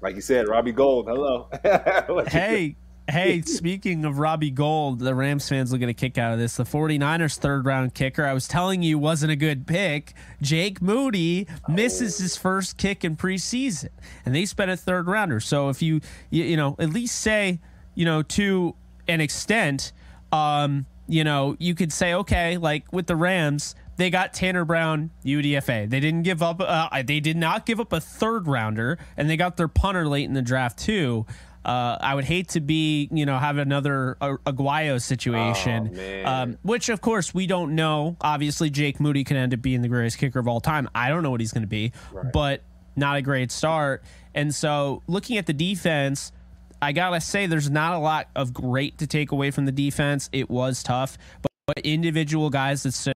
[0.00, 1.48] like you said Robbie Gould hello
[2.28, 2.76] Hey,
[3.10, 6.56] hey, speaking of Robbie Gould, the Rams fans will get a kick out of this.
[6.56, 10.14] The 49ers third round kicker, I was telling you wasn't a good pick.
[10.42, 13.88] Jake Moody misses his first kick in preseason,
[14.24, 15.40] and they spent a third rounder.
[15.40, 17.60] So if you, you, you know, at least say,
[17.94, 18.74] you know, to
[19.08, 19.92] an extent,
[20.30, 25.10] um, you know, you could say, okay, like with the Rams, they got Tanner Brown,
[25.24, 25.90] UDFA.
[25.90, 26.60] They didn't give up.
[26.60, 30.24] Uh, they did not give up a third rounder, and they got their punter late
[30.24, 31.26] in the draft too.
[31.64, 36.58] Uh, I would hate to be, you know, have another uh, Aguayo situation, Oh, um,
[36.62, 38.16] which of course we don't know.
[38.20, 40.88] Obviously, Jake Moody can end up being the greatest kicker of all time.
[40.94, 41.92] I don't know what he's going to be,
[42.32, 42.62] but
[42.96, 44.02] not a great start.
[44.34, 46.32] And so, looking at the defense,
[46.80, 50.30] I gotta say, there's not a lot of great to take away from the defense.
[50.32, 53.14] It was tough, but, but individual guys that stood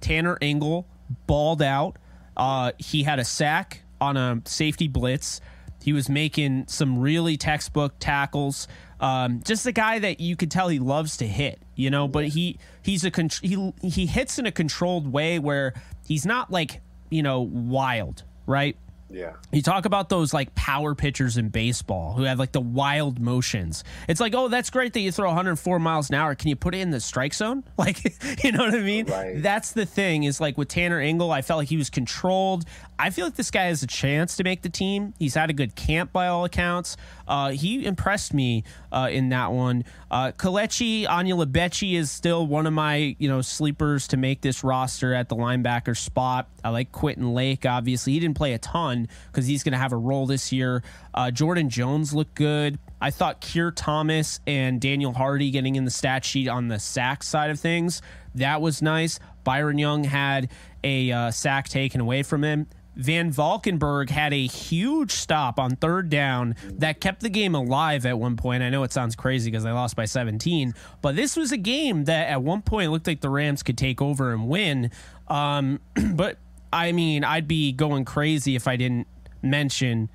[0.00, 0.86] Tanner Engel
[1.26, 1.96] balled out.
[2.36, 5.40] Uh, he had a sack on a safety blitz.
[5.82, 8.66] He was making some really textbook tackles.
[8.98, 12.08] Um, just a guy that you could tell he loves to hit, you know.
[12.08, 15.74] But he he's a con- he he hits in a controlled way where
[16.06, 16.80] he's not like
[17.10, 18.76] you know wild, right?
[19.08, 19.34] Yeah.
[19.52, 23.84] You talk about those like power pitchers in baseball who have like the wild motions.
[24.08, 26.34] It's like, oh, that's great that you throw 104 miles an hour.
[26.34, 27.64] Can you put it in the strike zone?
[27.78, 28.02] Like,
[28.42, 29.06] you know what I mean?
[29.06, 29.40] Right.
[29.40, 32.64] That's the thing is like with Tanner Engel, I felt like he was controlled.
[32.98, 35.12] I feel like this guy has a chance to make the team.
[35.18, 36.96] He's had a good camp by all accounts.
[37.28, 39.84] Uh, he impressed me uh, in that one.
[40.10, 45.12] Uh, Kelechi Anyalebechi is still one of my you know sleepers to make this roster
[45.14, 46.48] at the linebacker spot.
[46.64, 47.66] I like Quentin Lake.
[47.66, 48.95] Obviously, he didn't play a ton
[49.30, 50.82] because he's going to have a role this year.
[51.14, 52.78] Uh, Jordan Jones looked good.
[53.00, 57.22] I thought Keir Thomas and Daniel Hardy getting in the stat sheet on the sack
[57.22, 58.00] side of things
[58.36, 59.18] that was nice.
[59.44, 60.50] Byron Young had
[60.84, 62.68] a uh, sack taken away from him.
[62.98, 68.36] VanValkenburg had a huge stop on third down that kept the game alive at one
[68.36, 68.62] point.
[68.62, 72.04] I know it sounds crazy because they lost by 17, but this was a game
[72.04, 74.90] that at one point looked like the Rams could take over and win.
[75.28, 75.80] Um,
[76.14, 76.38] but
[76.72, 79.06] I mean, I'd be going crazy if I didn't
[79.42, 80.08] mention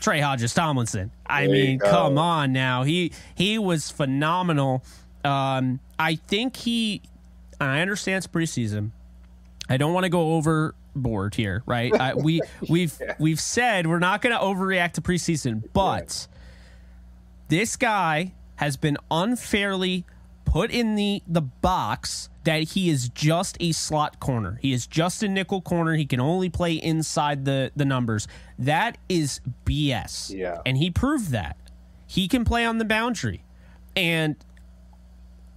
[0.00, 1.10] Trey Hodges Tomlinson.
[1.26, 2.82] I There mean, come on now.
[2.82, 4.84] He he was phenomenal.
[5.24, 7.02] Um, I think he.
[7.60, 8.90] I understand it's preseason.
[9.68, 11.94] I don't want to go overboard here, right?
[11.98, 16.26] I, we we've we've said we're not going to overreact to preseason, but
[17.48, 20.04] this guy has been unfairly
[20.54, 24.56] put in the the box that he is just a slot corner.
[24.62, 25.94] He is just a nickel corner.
[25.94, 28.28] He can only play inside the the numbers.
[28.56, 30.32] That is BS.
[30.32, 30.62] Yeah.
[30.64, 31.56] And he proved that.
[32.06, 33.42] He can play on the boundary.
[33.96, 34.36] And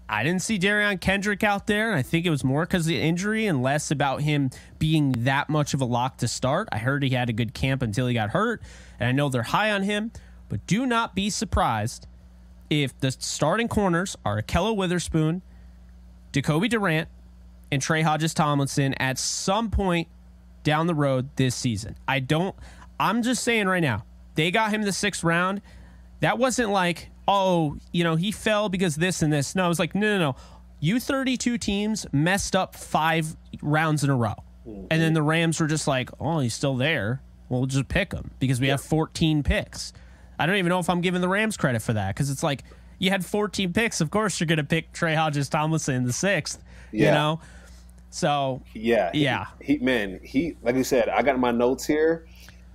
[0.09, 2.87] I didn't see Derion Kendrick out there, and I think it was more because of
[2.87, 6.69] the injury and less about him being that much of a lock to start.
[6.71, 8.63] I heard he had a good camp until he got hurt,
[8.99, 10.11] and I know they're high on him,
[10.49, 12.07] but do not be surprised
[12.69, 15.41] if the starting corners are Ahkello Witherspoon,
[16.33, 17.09] Jacoby Durant,
[17.71, 20.07] and Trey Hodges Tomlinson at some point
[20.63, 21.97] down the road this season.
[22.07, 22.55] I don't,
[22.99, 25.61] I'm just saying right now, they got him the sixth round.
[26.19, 29.55] That wasn't like, oh, you know, he fell because this and this.
[29.55, 30.35] No, it was like, no, no, no.
[30.79, 34.35] You 32 teams messed up five rounds in a row.
[34.91, 37.21] And then the Rams were just like, oh, he's still there.
[37.49, 39.93] We'll just pick him because we have 14 picks.
[40.39, 42.63] I don't even know if I'm giving the Rams credit for that because it's like,
[42.99, 44.01] you had 14 picks.
[44.01, 47.39] Of course, you're going to pick Trey Hodges Tomlinson in the sixth, you know?
[48.09, 49.11] So, Yeah.
[49.13, 49.45] he- Yeah.
[49.61, 52.25] He, man, he like you said, I got my notes here.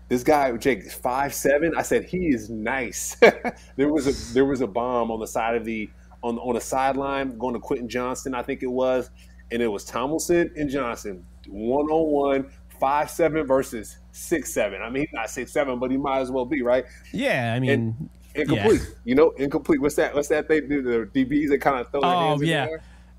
[0.09, 1.73] This guy, Jake, five seven.
[1.77, 3.17] I said he is nice.
[3.77, 5.89] there was a there was a bomb on the side of the
[6.23, 9.11] on on the sideline going to Quentin Johnston, I think it was,
[9.51, 12.11] and it was Tomlinson and Johnson one on
[12.45, 14.83] one, five seven versus six seven.
[14.83, 16.85] I mean, he's not six seven, but he might as well be right.
[17.13, 19.81] yeah, I mean, Incomplete, you know, incomplete.
[19.81, 20.15] What's that?
[20.15, 20.83] What's that they do?
[20.83, 22.67] The DBs that kind of throw their Oh, in yeah.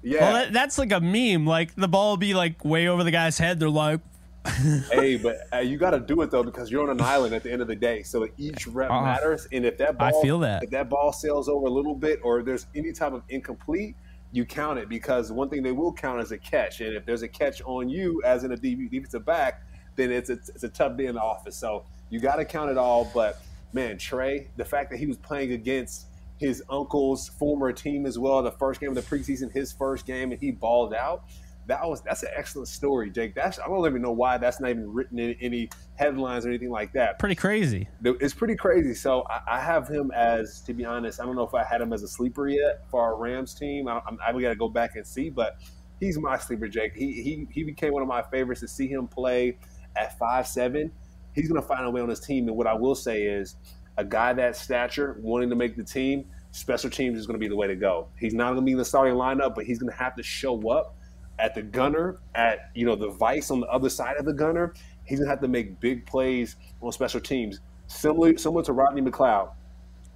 [0.02, 0.20] Yeah.
[0.22, 1.46] well, that, that's like a meme.
[1.46, 3.60] Like the ball will be like way over the guy's head.
[3.60, 4.02] They're like,
[4.92, 7.44] hey, but uh, you got to do it though because you're on an island at
[7.44, 8.04] the end of the day.
[8.04, 9.02] So each rep Uh-uh.
[9.02, 10.64] matters, and if that I feel that.
[10.64, 13.96] if that ball sails over a little bit, or there's any type of incomplete,
[14.34, 17.22] you count it because one thing they will count is a catch, and if there's
[17.22, 19.62] a catch on you as in a defensive back,
[19.96, 21.56] then it's a, it's a tough day in the office.
[21.56, 23.10] So you got to count it all.
[23.14, 23.42] But
[23.74, 28.42] man, Trey, the fact that he was playing against his uncle's former team as well,
[28.42, 31.26] the first game of the preseason, his first game, and he balled out
[31.68, 33.36] that was that's an excellent story, Jake.
[33.36, 36.70] That's I don't even know why that's not even written in any headlines or anything
[36.70, 37.20] like that.
[37.20, 37.88] pretty crazy.
[38.04, 38.94] It's pretty crazy.
[38.94, 41.82] So I, I have him as, to be honest, I don't know if I had
[41.82, 43.88] him as a sleeper yet for our Rams team.
[43.88, 45.58] I, I'm, I got to go back and see, but
[46.00, 46.94] he's my sleeper, Jake.
[46.96, 49.58] He he he became one of my favorites to see him play
[49.96, 50.92] at five seven.
[51.34, 53.56] He's going to find a way on his team, and what I will say is,
[53.98, 57.48] a guy that stature wanting to make the team, special teams is going to be
[57.48, 58.08] the way to go.
[58.20, 60.24] He's not going to be in the starting lineup, but he's going to have to
[60.24, 60.96] show up
[61.40, 64.74] at the gunner, at you know the vice on the other side of the gunner.
[65.06, 69.52] He's gonna have to make big plays on special teams, similar similar to Rodney McLeod.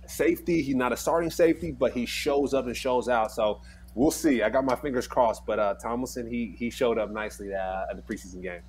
[0.06, 3.32] Safety, he's not a starting safety, but he shows up and shows out.
[3.32, 3.62] So
[3.94, 4.42] we'll see.
[4.42, 7.96] I got my fingers crossed, but uh, Tomlinson he he showed up nicely uh, at
[7.96, 8.62] the preseason game.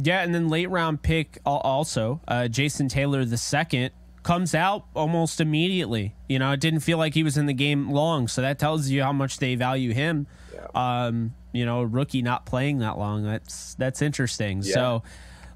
[0.00, 3.90] Yeah, and then late round pick al- also, uh, Jason Taylor the second
[4.28, 6.14] comes out almost immediately.
[6.28, 8.90] You know, it didn't feel like he was in the game long, so that tells
[8.90, 10.26] you how much they value him.
[10.74, 13.24] Um, you know, rookie not playing that long.
[13.24, 14.62] That's that's interesting.
[14.62, 15.02] So,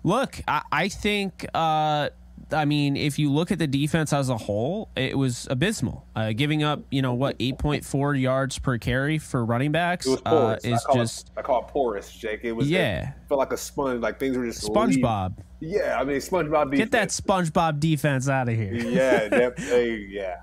[0.05, 2.09] look, I, I think uh,
[2.51, 6.07] I mean, if you look at the defense as a whole, it was abysmal.
[6.17, 10.07] Uh, giving up, you know, what eight point four yards per carry for running backs
[10.07, 12.41] It was uh, is I call just it, I call it porous, Jake.
[12.43, 13.11] It was Yeah.
[13.11, 14.01] It felt like a sponge.
[14.01, 15.37] Like things were just SpongeBob.
[15.61, 16.75] Yeah, I mean SpongeBob.
[16.77, 17.09] Get that.
[17.11, 18.75] SpongeBob defense out of here.
[18.75, 19.59] Yeah, that,
[20.11, 20.37] yeah.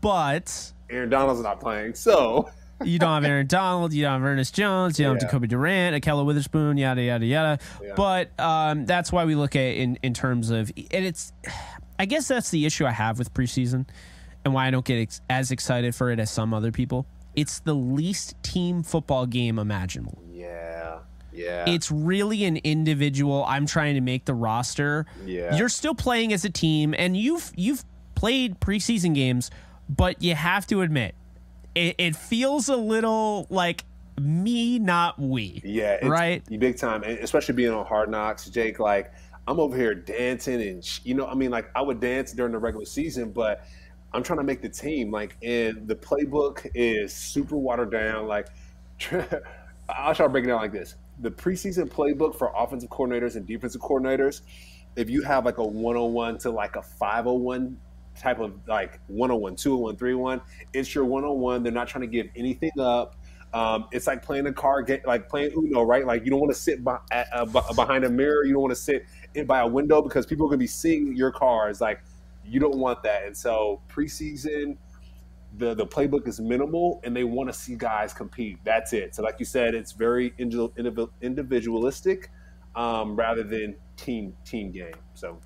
[0.00, 2.48] But Aaron Donald's not playing, so
[2.84, 5.22] you don't have Aaron Donald, you don't have Ernest Jones, you don't Yeah.
[5.22, 7.58] have Jacoby Durant, Ahkello Witherspoon, yada yada yada.
[7.82, 7.92] Yeah.
[7.96, 11.32] But um, that's why we look at in in terms of, and it's,
[11.98, 13.86] I guess that's the issue I have with preseason,
[14.44, 17.06] and why I don't get ex- as excited for it as some other people.
[17.36, 20.22] It's the least team football game imaginable.
[20.32, 20.98] yeah,
[21.32, 21.64] yeah.
[21.68, 23.44] It's really an individual.
[23.46, 25.06] I'm trying to make the roster.
[25.24, 25.54] Yeah.
[25.56, 27.84] You're still playing as a team, and you've you've
[28.16, 29.50] played preseason games,
[29.88, 31.14] but you have to admit,
[31.74, 33.84] it, it feels a little like
[34.20, 35.60] me, not we.
[35.64, 36.42] Yeah, it's, right.
[36.58, 38.78] Big time, and especially being on Hard Knocks, Jake.
[38.78, 39.12] Like
[39.46, 42.52] I'm over here dancing, and sh- you know, I mean, like I would dance during
[42.52, 43.64] the regular season, but
[44.12, 45.10] I'm trying to make the team.
[45.10, 48.26] Like, and the playbook is super watered down.
[48.26, 48.48] Like,
[49.88, 53.46] I'll try to break it down like this: the preseason playbook for offensive coordinators and
[53.46, 54.42] defensive coordinators.
[54.96, 57.78] If you have like a 101 to like a 501
[58.20, 60.40] type of like 101, 201, 301,
[60.72, 61.62] it's your 101.
[61.62, 63.16] They're not trying to give anything up.
[63.52, 66.06] Um, it's like playing a card game, like playing Uno, right?
[66.06, 68.44] Like you don't want to sit by, uh, behind a mirror.
[68.44, 70.68] You don't want to sit in by a window because people are going to be
[70.68, 71.80] seeing your cards.
[71.80, 72.00] Like
[72.44, 73.24] you don't want that.
[73.24, 74.76] And so preseason,
[75.58, 78.58] the the playbook is minimal, and they want to see guys compete.
[78.64, 79.16] That's it.
[79.16, 82.30] So like you said, it's very individual, individualistic
[82.76, 84.94] um, rather than team team game.
[85.14, 85.40] So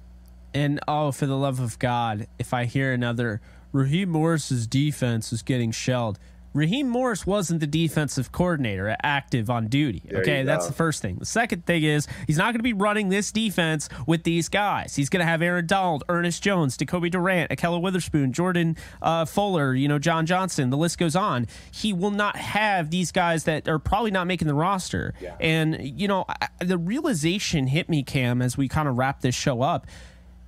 [0.54, 3.40] And oh, for the love of God, if I hear another
[3.72, 6.20] Raheem Morris's defense is getting shelled.
[6.52, 10.04] Raheem Morris wasn't the defensive coordinator active on duty.
[10.08, 11.16] There okay, that's the first thing.
[11.16, 14.94] The second thing is he's not going to be running this defense with these guys.
[14.94, 19.74] He's going to have Aaron Donald, Ernest Jones, Jacoby Durant, Ahkello Witherspoon, Jordan uh, Fuller,
[19.74, 20.70] you know, John Johnson.
[20.70, 21.48] The list goes on.
[21.72, 25.14] He will not have these guys that are probably not making the roster.
[25.20, 25.34] Yeah.
[25.40, 29.34] And you know, I, the realization hit me, Cam, as we kind of wrap this
[29.34, 29.88] show up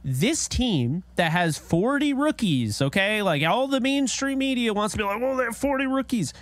[0.09, 3.23] this team that has 40 rookies, okay?
[3.23, 6.33] Like all the mainstream media wants to be like, well, they have 40 rookies.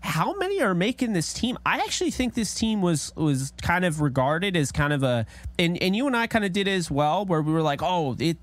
[0.00, 1.56] How many are making this team?
[1.64, 5.24] I actually think this team was was kind of regarded as kind of a
[5.58, 7.80] and, and you and I kind of did it as well, where we were like,
[7.82, 8.36] oh, it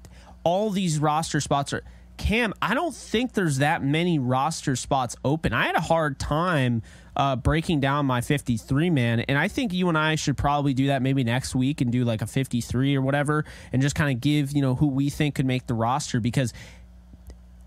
[0.43, 1.83] all these roster spots are
[2.17, 5.53] Cam, I don't think there's that many roster spots open.
[5.53, 6.81] I had a hard time
[7.15, 10.87] uh, breaking down my 53 man, and I think you and I should probably do
[10.87, 14.21] that maybe next week and do like a 53 or whatever, and just kind of
[14.21, 16.53] give you know who we think could make the roster because.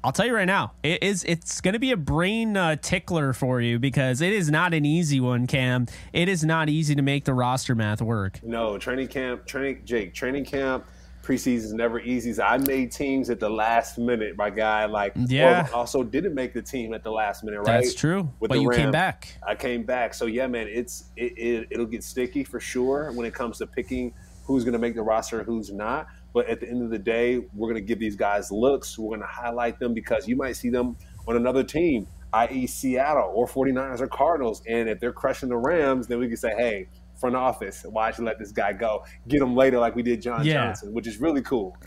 [0.03, 3.33] I'll tell you right now, it is it's going to be a brain uh, tickler
[3.33, 5.87] for you because it is not an easy one, Cam.
[6.13, 8.39] It is not easy to make the roster math work.
[8.43, 10.85] No, training camp, training Jake, training camp,
[11.25, 12.33] preseason is never easy.
[12.35, 14.85] So I made teams at the last minute, my guy.
[14.87, 15.67] Like, Yeah.
[15.73, 17.83] also didn't make the team at the last minute, right?
[17.83, 19.37] That's true, With but you came back.
[19.47, 20.15] I came back.
[20.15, 23.67] So yeah, man, it's it, it it'll get sticky for sure when it comes to
[23.67, 24.13] picking
[24.45, 26.07] who's going to make the roster and who's not.
[26.35, 28.99] But at the end of the day, we're going to give these guys looks.
[28.99, 30.97] We're going to highlight them because you might see them
[31.27, 34.63] on another team, i.e., Seattle or 49ers or Cardinals.
[34.69, 36.89] And if they're crushing the Rams, then we can say, hey,
[37.25, 39.03] front office, why'd you let this guy go?
[39.29, 40.67] Get him later like we did John Yeah.
[40.67, 41.77] Johnson, which is really cool.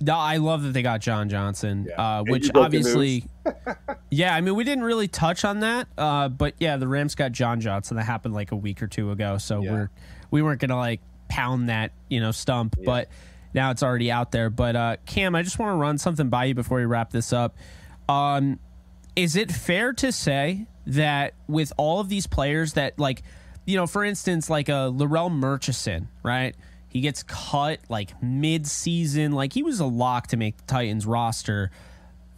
[0.00, 2.18] No, I love that they got John Johnson, Yeah.
[2.18, 3.24] uh, which you broke the obviously,
[4.10, 4.34] yeah.
[4.34, 7.60] I mean, we didn't really touch on that, uh, but yeah, the Rams got John
[7.60, 7.96] Johnson.
[7.96, 9.72] That happened like a week or two ago, so Yeah.
[9.72, 9.90] we're
[10.30, 13.08] we weren't gonna like pound that you know stump, but
[13.54, 14.50] now it's already out there.
[14.50, 17.32] But uh, Cam, I just want to run something by you before we wrap this
[17.32, 17.56] up.
[18.06, 18.58] Um,
[19.16, 23.22] is it fair to say that with all of these players that like
[23.64, 26.54] you know for instance like a Larrell Murchison right?
[26.94, 29.32] He gets cut like mid-season.
[29.32, 31.72] Like he was a lock to make the Titans roster.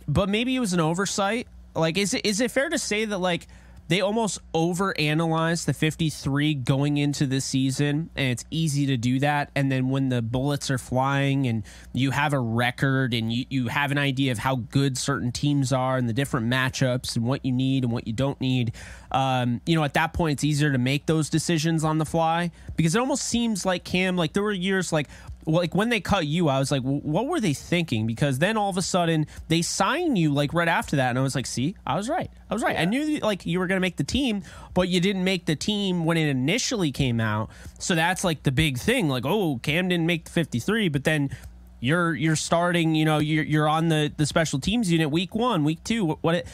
[0.09, 1.47] But maybe it was an oversight.
[1.75, 3.49] Like is it is it fair to say that like
[3.89, 9.51] they almost overanalyzed the 53 going into the season and it's easy to do that.
[9.55, 11.63] And then when the bullets are flying and
[11.93, 15.73] you have a record and you, you have an idea of how good certain teams
[15.73, 18.73] are and the different matchups and what you need and what you don't need
[19.13, 22.51] um, you know at that point it's easier to make those decisions on the fly
[22.77, 25.09] because it almost seems like cam like there were years like
[25.47, 28.07] like when they cut you, I was like, what were they thinking?
[28.07, 31.23] Because then all of a sudden they sign you like right after that, and I
[31.23, 32.31] was like, see, I was right.
[32.51, 32.77] I was right.
[32.77, 34.43] I knew like you were going to make the team,
[34.75, 37.51] but you didn't make the team when it initially came out.
[37.79, 39.09] So that's like the big thing.
[39.09, 41.31] Like, oh, Cam didn't make the fifty three, but then
[41.81, 42.95] you're you're starting.
[42.95, 46.05] You know, you're you're on the the special teams unit week one, week two.
[46.05, 46.19] What?
[46.23, 46.47] what it,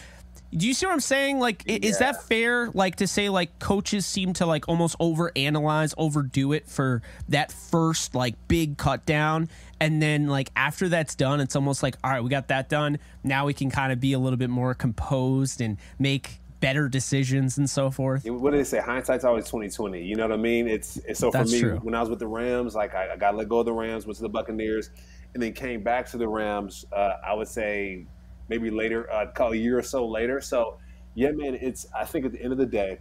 [0.55, 1.39] Do you see what I'm saying?
[1.39, 2.71] Like, i- is that fair?
[2.75, 8.15] Like to say, like coaches seem to like almost overanalyze, overdo it for that first
[8.15, 9.49] like big cut down,
[9.81, 12.99] and then like after that's done, it's almost like, all right, we got that done.
[13.25, 17.59] Now we can kind of be a little bit more composed and make better decisions
[17.59, 18.25] and so forth.
[18.25, 18.79] what do they say?
[18.79, 20.03] Hindsight's always twenty twenty.
[20.05, 20.69] You know what I mean?
[20.69, 21.81] It's, it's so for me true.
[21.83, 24.07] when I was with the Rams, like I, I got let go of the Rams,
[24.07, 24.91] went to the Buccaneers,
[25.35, 26.85] and then came back to the Rams.
[26.93, 28.07] Uh, I would say
[28.53, 30.39] maybe later, uh, call a year or so later.
[30.43, 30.79] So
[31.15, 32.99] yeah, man, it's I think at the end of the day,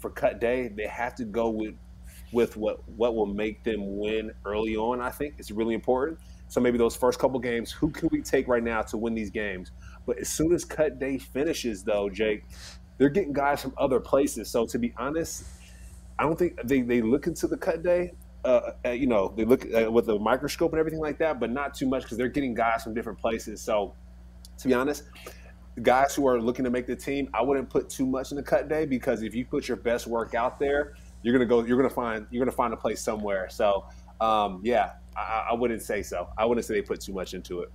[0.00, 1.74] for cut day, they have to go with
[2.32, 5.02] with what what will make them win early on.
[5.02, 6.18] I think it's really important.
[6.48, 9.30] So maybe those first couple games, who can we take right now to win these
[9.30, 9.72] games?
[10.06, 12.44] But as soon as cut day finishes, though, Jake,
[12.96, 14.50] they're getting guys from other places.
[14.50, 15.44] So to be honest,
[16.18, 18.12] I don't think they, they look into the cut day.
[18.44, 21.50] Uh, uh, you know, they look uh, with a microscope and everything like that, but
[21.50, 23.60] not too much because they're getting guys from different places.
[23.62, 23.94] So,
[24.58, 25.04] to be honest,
[25.82, 28.42] guys who are looking to make the team, I wouldn't put too much in the
[28.42, 31.64] cut day because if you put your best work out there, you're gonna go.
[31.64, 32.26] You're gonna find.
[32.30, 33.48] You're gonna find a place somewhere.
[33.48, 33.86] So,
[34.20, 36.28] um, yeah, I, I wouldn't say so.
[36.36, 37.72] I wouldn't say they put too much into it.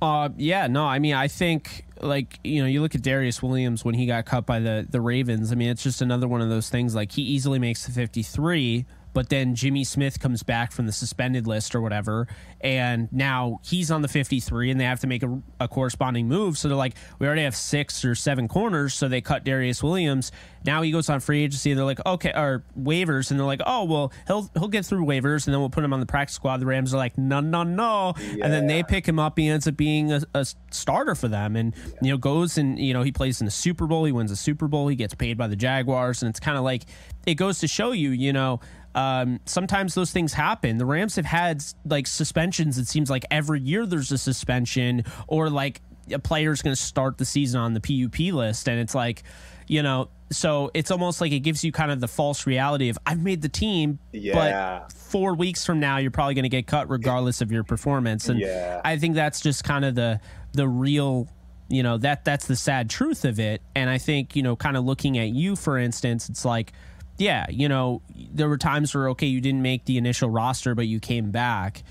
[0.00, 3.84] Uh, yeah, no, I mean, I think like you know, you look at Darious Williams
[3.84, 5.52] when he got cut by the the Ravens.
[5.52, 6.94] I mean, it's just another one of those things.
[6.94, 10.92] Like he easily makes the fifty three, but then Jimmy Smith comes back from the
[10.92, 12.26] suspended list or whatever,
[12.60, 16.28] and now he's on the fifty three, and they have to make a, a corresponding
[16.28, 16.58] move.
[16.58, 20.32] So they're like, we already have six or seven corners, so they cut Darious Williams.
[20.64, 21.70] Now he goes on free agency.
[21.70, 25.04] and They're like, okay, or waivers, and they're like, oh well, he'll he'll get through
[25.04, 26.58] waivers, and then we'll put him on the practice squad.
[26.58, 29.38] The Rams are like, no, no, no, and then they pick him up.
[29.38, 32.92] He ends up being a, a starter for them, and you know goes and you
[32.92, 34.04] know he plays in the Super Bowl.
[34.04, 34.88] He wins the Super Bowl.
[34.88, 36.84] He gets paid by the Jaguars, and it's kind of like
[37.26, 38.60] it goes to show you, you know.
[38.94, 40.78] Um, sometimes those things happen.
[40.78, 42.76] The Rams have had like suspensions.
[42.78, 45.80] It seems like every year there's a suspension, or like
[46.12, 49.22] a player's going to start the season on the PUP list, and it's like,
[49.68, 52.98] you know, so it's almost like it gives you kind of the false reality of
[53.06, 54.34] I've made the team, Yeah.
[54.34, 58.28] but four weeks from now you're probably going to get cut regardless of your performance,
[58.28, 58.80] and Yeah.
[58.84, 60.20] I think that's just kind of the
[60.52, 61.28] the real.
[61.72, 64.76] You know that that's the sad truth of it, and I think you know, kind
[64.76, 66.72] of looking at you, for instance, it's like,
[67.20, 70.86] yeah, you know, there were times where okay, you didn't make the initial roster, but
[70.86, 71.82] you came back,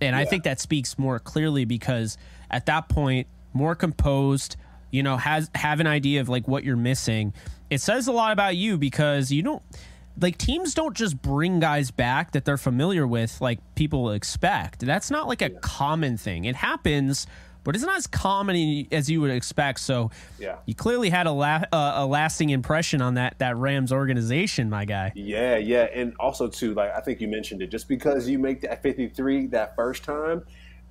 [0.00, 2.16] and I think that speaks more clearly because
[2.50, 4.56] at that point, more composed,
[4.90, 7.34] you know, has have an idea of like what you're missing.
[7.68, 9.62] It says a lot about you because you don't
[10.20, 14.80] like teams don't just bring guys back that they're familiar with like people expect.
[14.80, 16.44] That's not like a common thing.
[16.44, 17.26] It happens,
[17.66, 19.80] but it's not as common as you would expect.
[19.80, 20.56] So, Yeah.
[20.66, 24.84] you clearly had a la- uh, a lasting impression on that that Rams organization, my
[24.84, 25.10] guy.
[25.16, 27.70] Yeah, yeah, and also too, like I think you mentioned it.
[27.70, 30.44] Just because you make that fifty three that first time,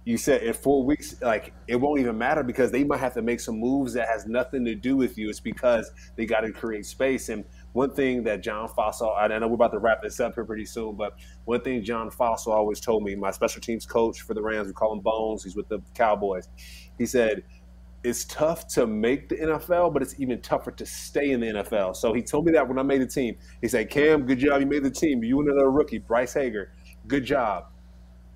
[0.03, 3.21] you said in four weeks, like it won't even matter because they might have to
[3.21, 5.29] make some moves that has nothing to do with you.
[5.29, 7.29] It's because they got to create space.
[7.29, 7.45] And
[7.75, 10.63] one thing that John Fassel, I know we're about to wrap this up here pretty
[10.63, 14.41] soon, but one thing John Fassel always told me, my special teams coach for the
[14.41, 15.43] Rams, we call him Bones.
[15.43, 16.47] He's with the Cowboys.
[16.97, 17.43] He said
[18.01, 21.97] it's tough to make the NFL, but it's even tougher to stay in the NFL.
[21.97, 23.35] So he told me that when I made the team.
[23.61, 24.61] He said, Cam, good job.
[24.61, 25.21] You made the team.
[25.21, 26.71] You and another rookie, Bryce Hager,
[27.07, 27.65] good job.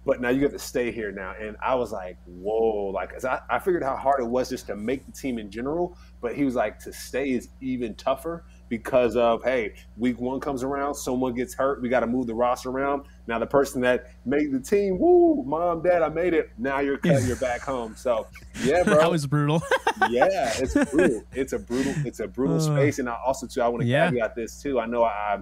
[0.05, 1.33] But now you have to stay here now.
[1.39, 2.91] And I was like, whoa.
[2.93, 5.97] Like, I, I figured how hard it was just to make the team in general.
[6.19, 10.63] But he was like, to stay is even tougher because of, hey, week one comes
[10.63, 11.81] around, someone gets hurt.
[11.81, 13.03] We got to move the roster around.
[13.27, 16.51] Now, the person that made the team, woo, mom, dad, I made it.
[16.57, 17.95] Now you're cutting, you're back home.
[17.95, 18.27] So,
[18.63, 19.61] yeah, bro That was brutal.
[20.09, 21.23] yeah, it's brutal.
[21.33, 21.95] It's a brutal.
[22.05, 22.99] It's a brutal space.
[22.99, 24.09] And I also too, I want to Yeah.
[24.09, 24.79] caveat this too.
[24.79, 25.41] I know I,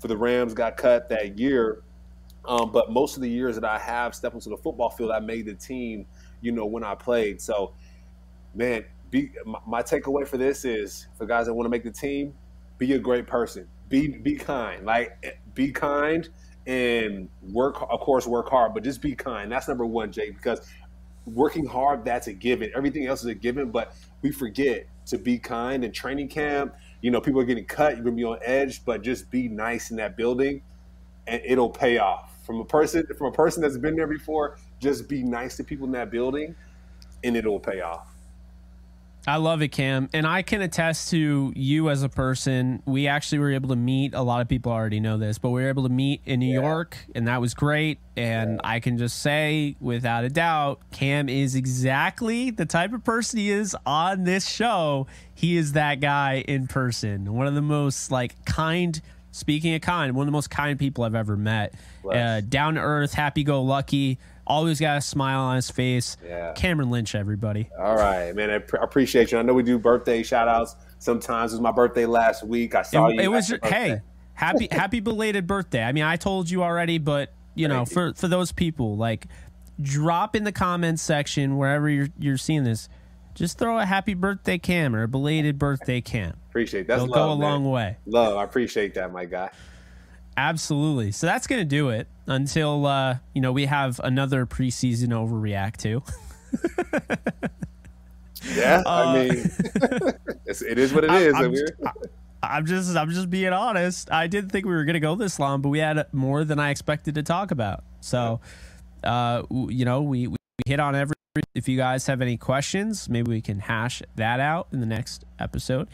[0.00, 1.82] for the Rams, got cut that year,
[2.44, 5.20] um, but most of the years that I have stepped into the football field, I
[5.20, 6.06] made the team.
[6.42, 7.40] You know, when I played.
[7.40, 7.72] So,
[8.54, 11.90] man, be my, my takeaway for this is for guys that want to make the
[11.90, 12.34] team,
[12.78, 13.68] be a great person.
[13.88, 14.84] Be be kind.
[14.84, 16.28] Like be kind
[16.66, 17.76] and work.
[17.82, 19.50] Of course, work hard, but just be kind.
[19.50, 20.60] That's number one, Jake, because
[21.26, 25.38] working hard that's a given everything else is a given but we forget to be
[25.38, 28.84] kind in training camp you know people are getting cut you're gonna be on edge
[28.84, 30.62] but just be nice in that building
[31.26, 35.08] and it'll pay off from a person from a person that's been there before just
[35.08, 36.54] be nice to people in that building
[37.24, 38.15] and it'll pay off
[39.28, 40.08] I love it, Cam.
[40.12, 42.80] And I can attest to you as a person.
[42.86, 44.14] We actually were able to meet.
[44.14, 46.52] A lot of people already know this, but we were able to meet in New
[46.52, 47.98] York, and that was great.
[48.16, 53.40] And I can just say, without a doubt, Cam is exactly the type of person
[53.40, 55.08] he is on this show.
[55.34, 57.34] He is that guy in person.
[57.34, 59.00] One of the most like kind.
[59.32, 61.74] Speaking of kind, one of the most kind people I've ever met.
[62.10, 66.16] Uh, down to earth, happy go lucky Always got a smile on his face.
[66.24, 66.52] Yeah.
[66.52, 67.68] Cameron Lynch, everybody.
[67.78, 68.50] All right, man.
[68.50, 69.38] I pr- appreciate you.
[69.38, 71.52] I know we do birthday shout outs sometimes.
[71.52, 72.74] It was my birthday last week.
[72.74, 73.20] I saw it, you.
[73.22, 74.00] it was Happy hey,
[74.34, 75.82] happy happy belated birthday.
[75.82, 77.86] I mean, I told you already, but you know, you.
[77.86, 79.26] for for those people, like
[79.82, 82.88] drop in the comments section wherever you're you're seeing this.
[83.34, 86.36] Just throw a happy birthday cam or a belated birthday cam.
[86.48, 86.94] Appreciate that.
[86.94, 87.38] It'll That's go a man.
[87.38, 87.98] long way.
[88.06, 88.36] Love.
[88.38, 89.50] I appreciate that, my guy.
[90.38, 91.12] Absolutely.
[91.12, 95.76] So that's going to do it until uh, you know we have another preseason overreact
[95.78, 96.02] to.
[98.54, 99.30] Yeah, Uh, I mean,
[100.46, 101.34] it is what it is.
[101.34, 101.54] I'm,
[102.42, 104.12] I'm just I'm just being honest.
[104.12, 106.60] I didn't think we were going to go this long, but we had more than
[106.60, 107.82] I expected to talk about.
[108.00, 108.40] So,
[109.02, 111.15] uh, you know, we we hit on every.
[111.54, 115.24] If you guys have any questions, maybe we can hash that out in the next
[115.38, 115.88] episode.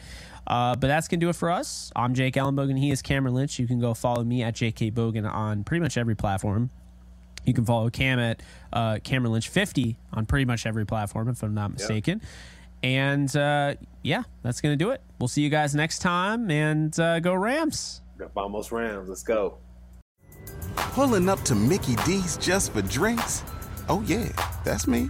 [0.45, 1.91] Uh, but that's gonna do it for us.
[1.95, 2.77] I'm Jake Ellenbogen.
[2.77, 3.59] He is Cameron Lynch.
[3.59, 6.69] You can go follow me at JK Bogan on pretty much every platform.
[7.45, 8.41] You can follow Cam at
[8.71, 12.21] uh, Cameron Lynch 50 on pretty much every platform, if I'm not mistaken.
[12.81, 15.01] And uh, yeah, that's going to do it.
[15.19, 18.01] We'll see you guys next time and uh, go Rams.
[18.35, 19.09] Vamos Rams.
[19.09, 19.57] Let's go.
[20.75, 23.43] Pulling up to Mickey D's just for drinks?
[23.89, 24.29] Oh, yeah,
[24.63, 25.09] that's me.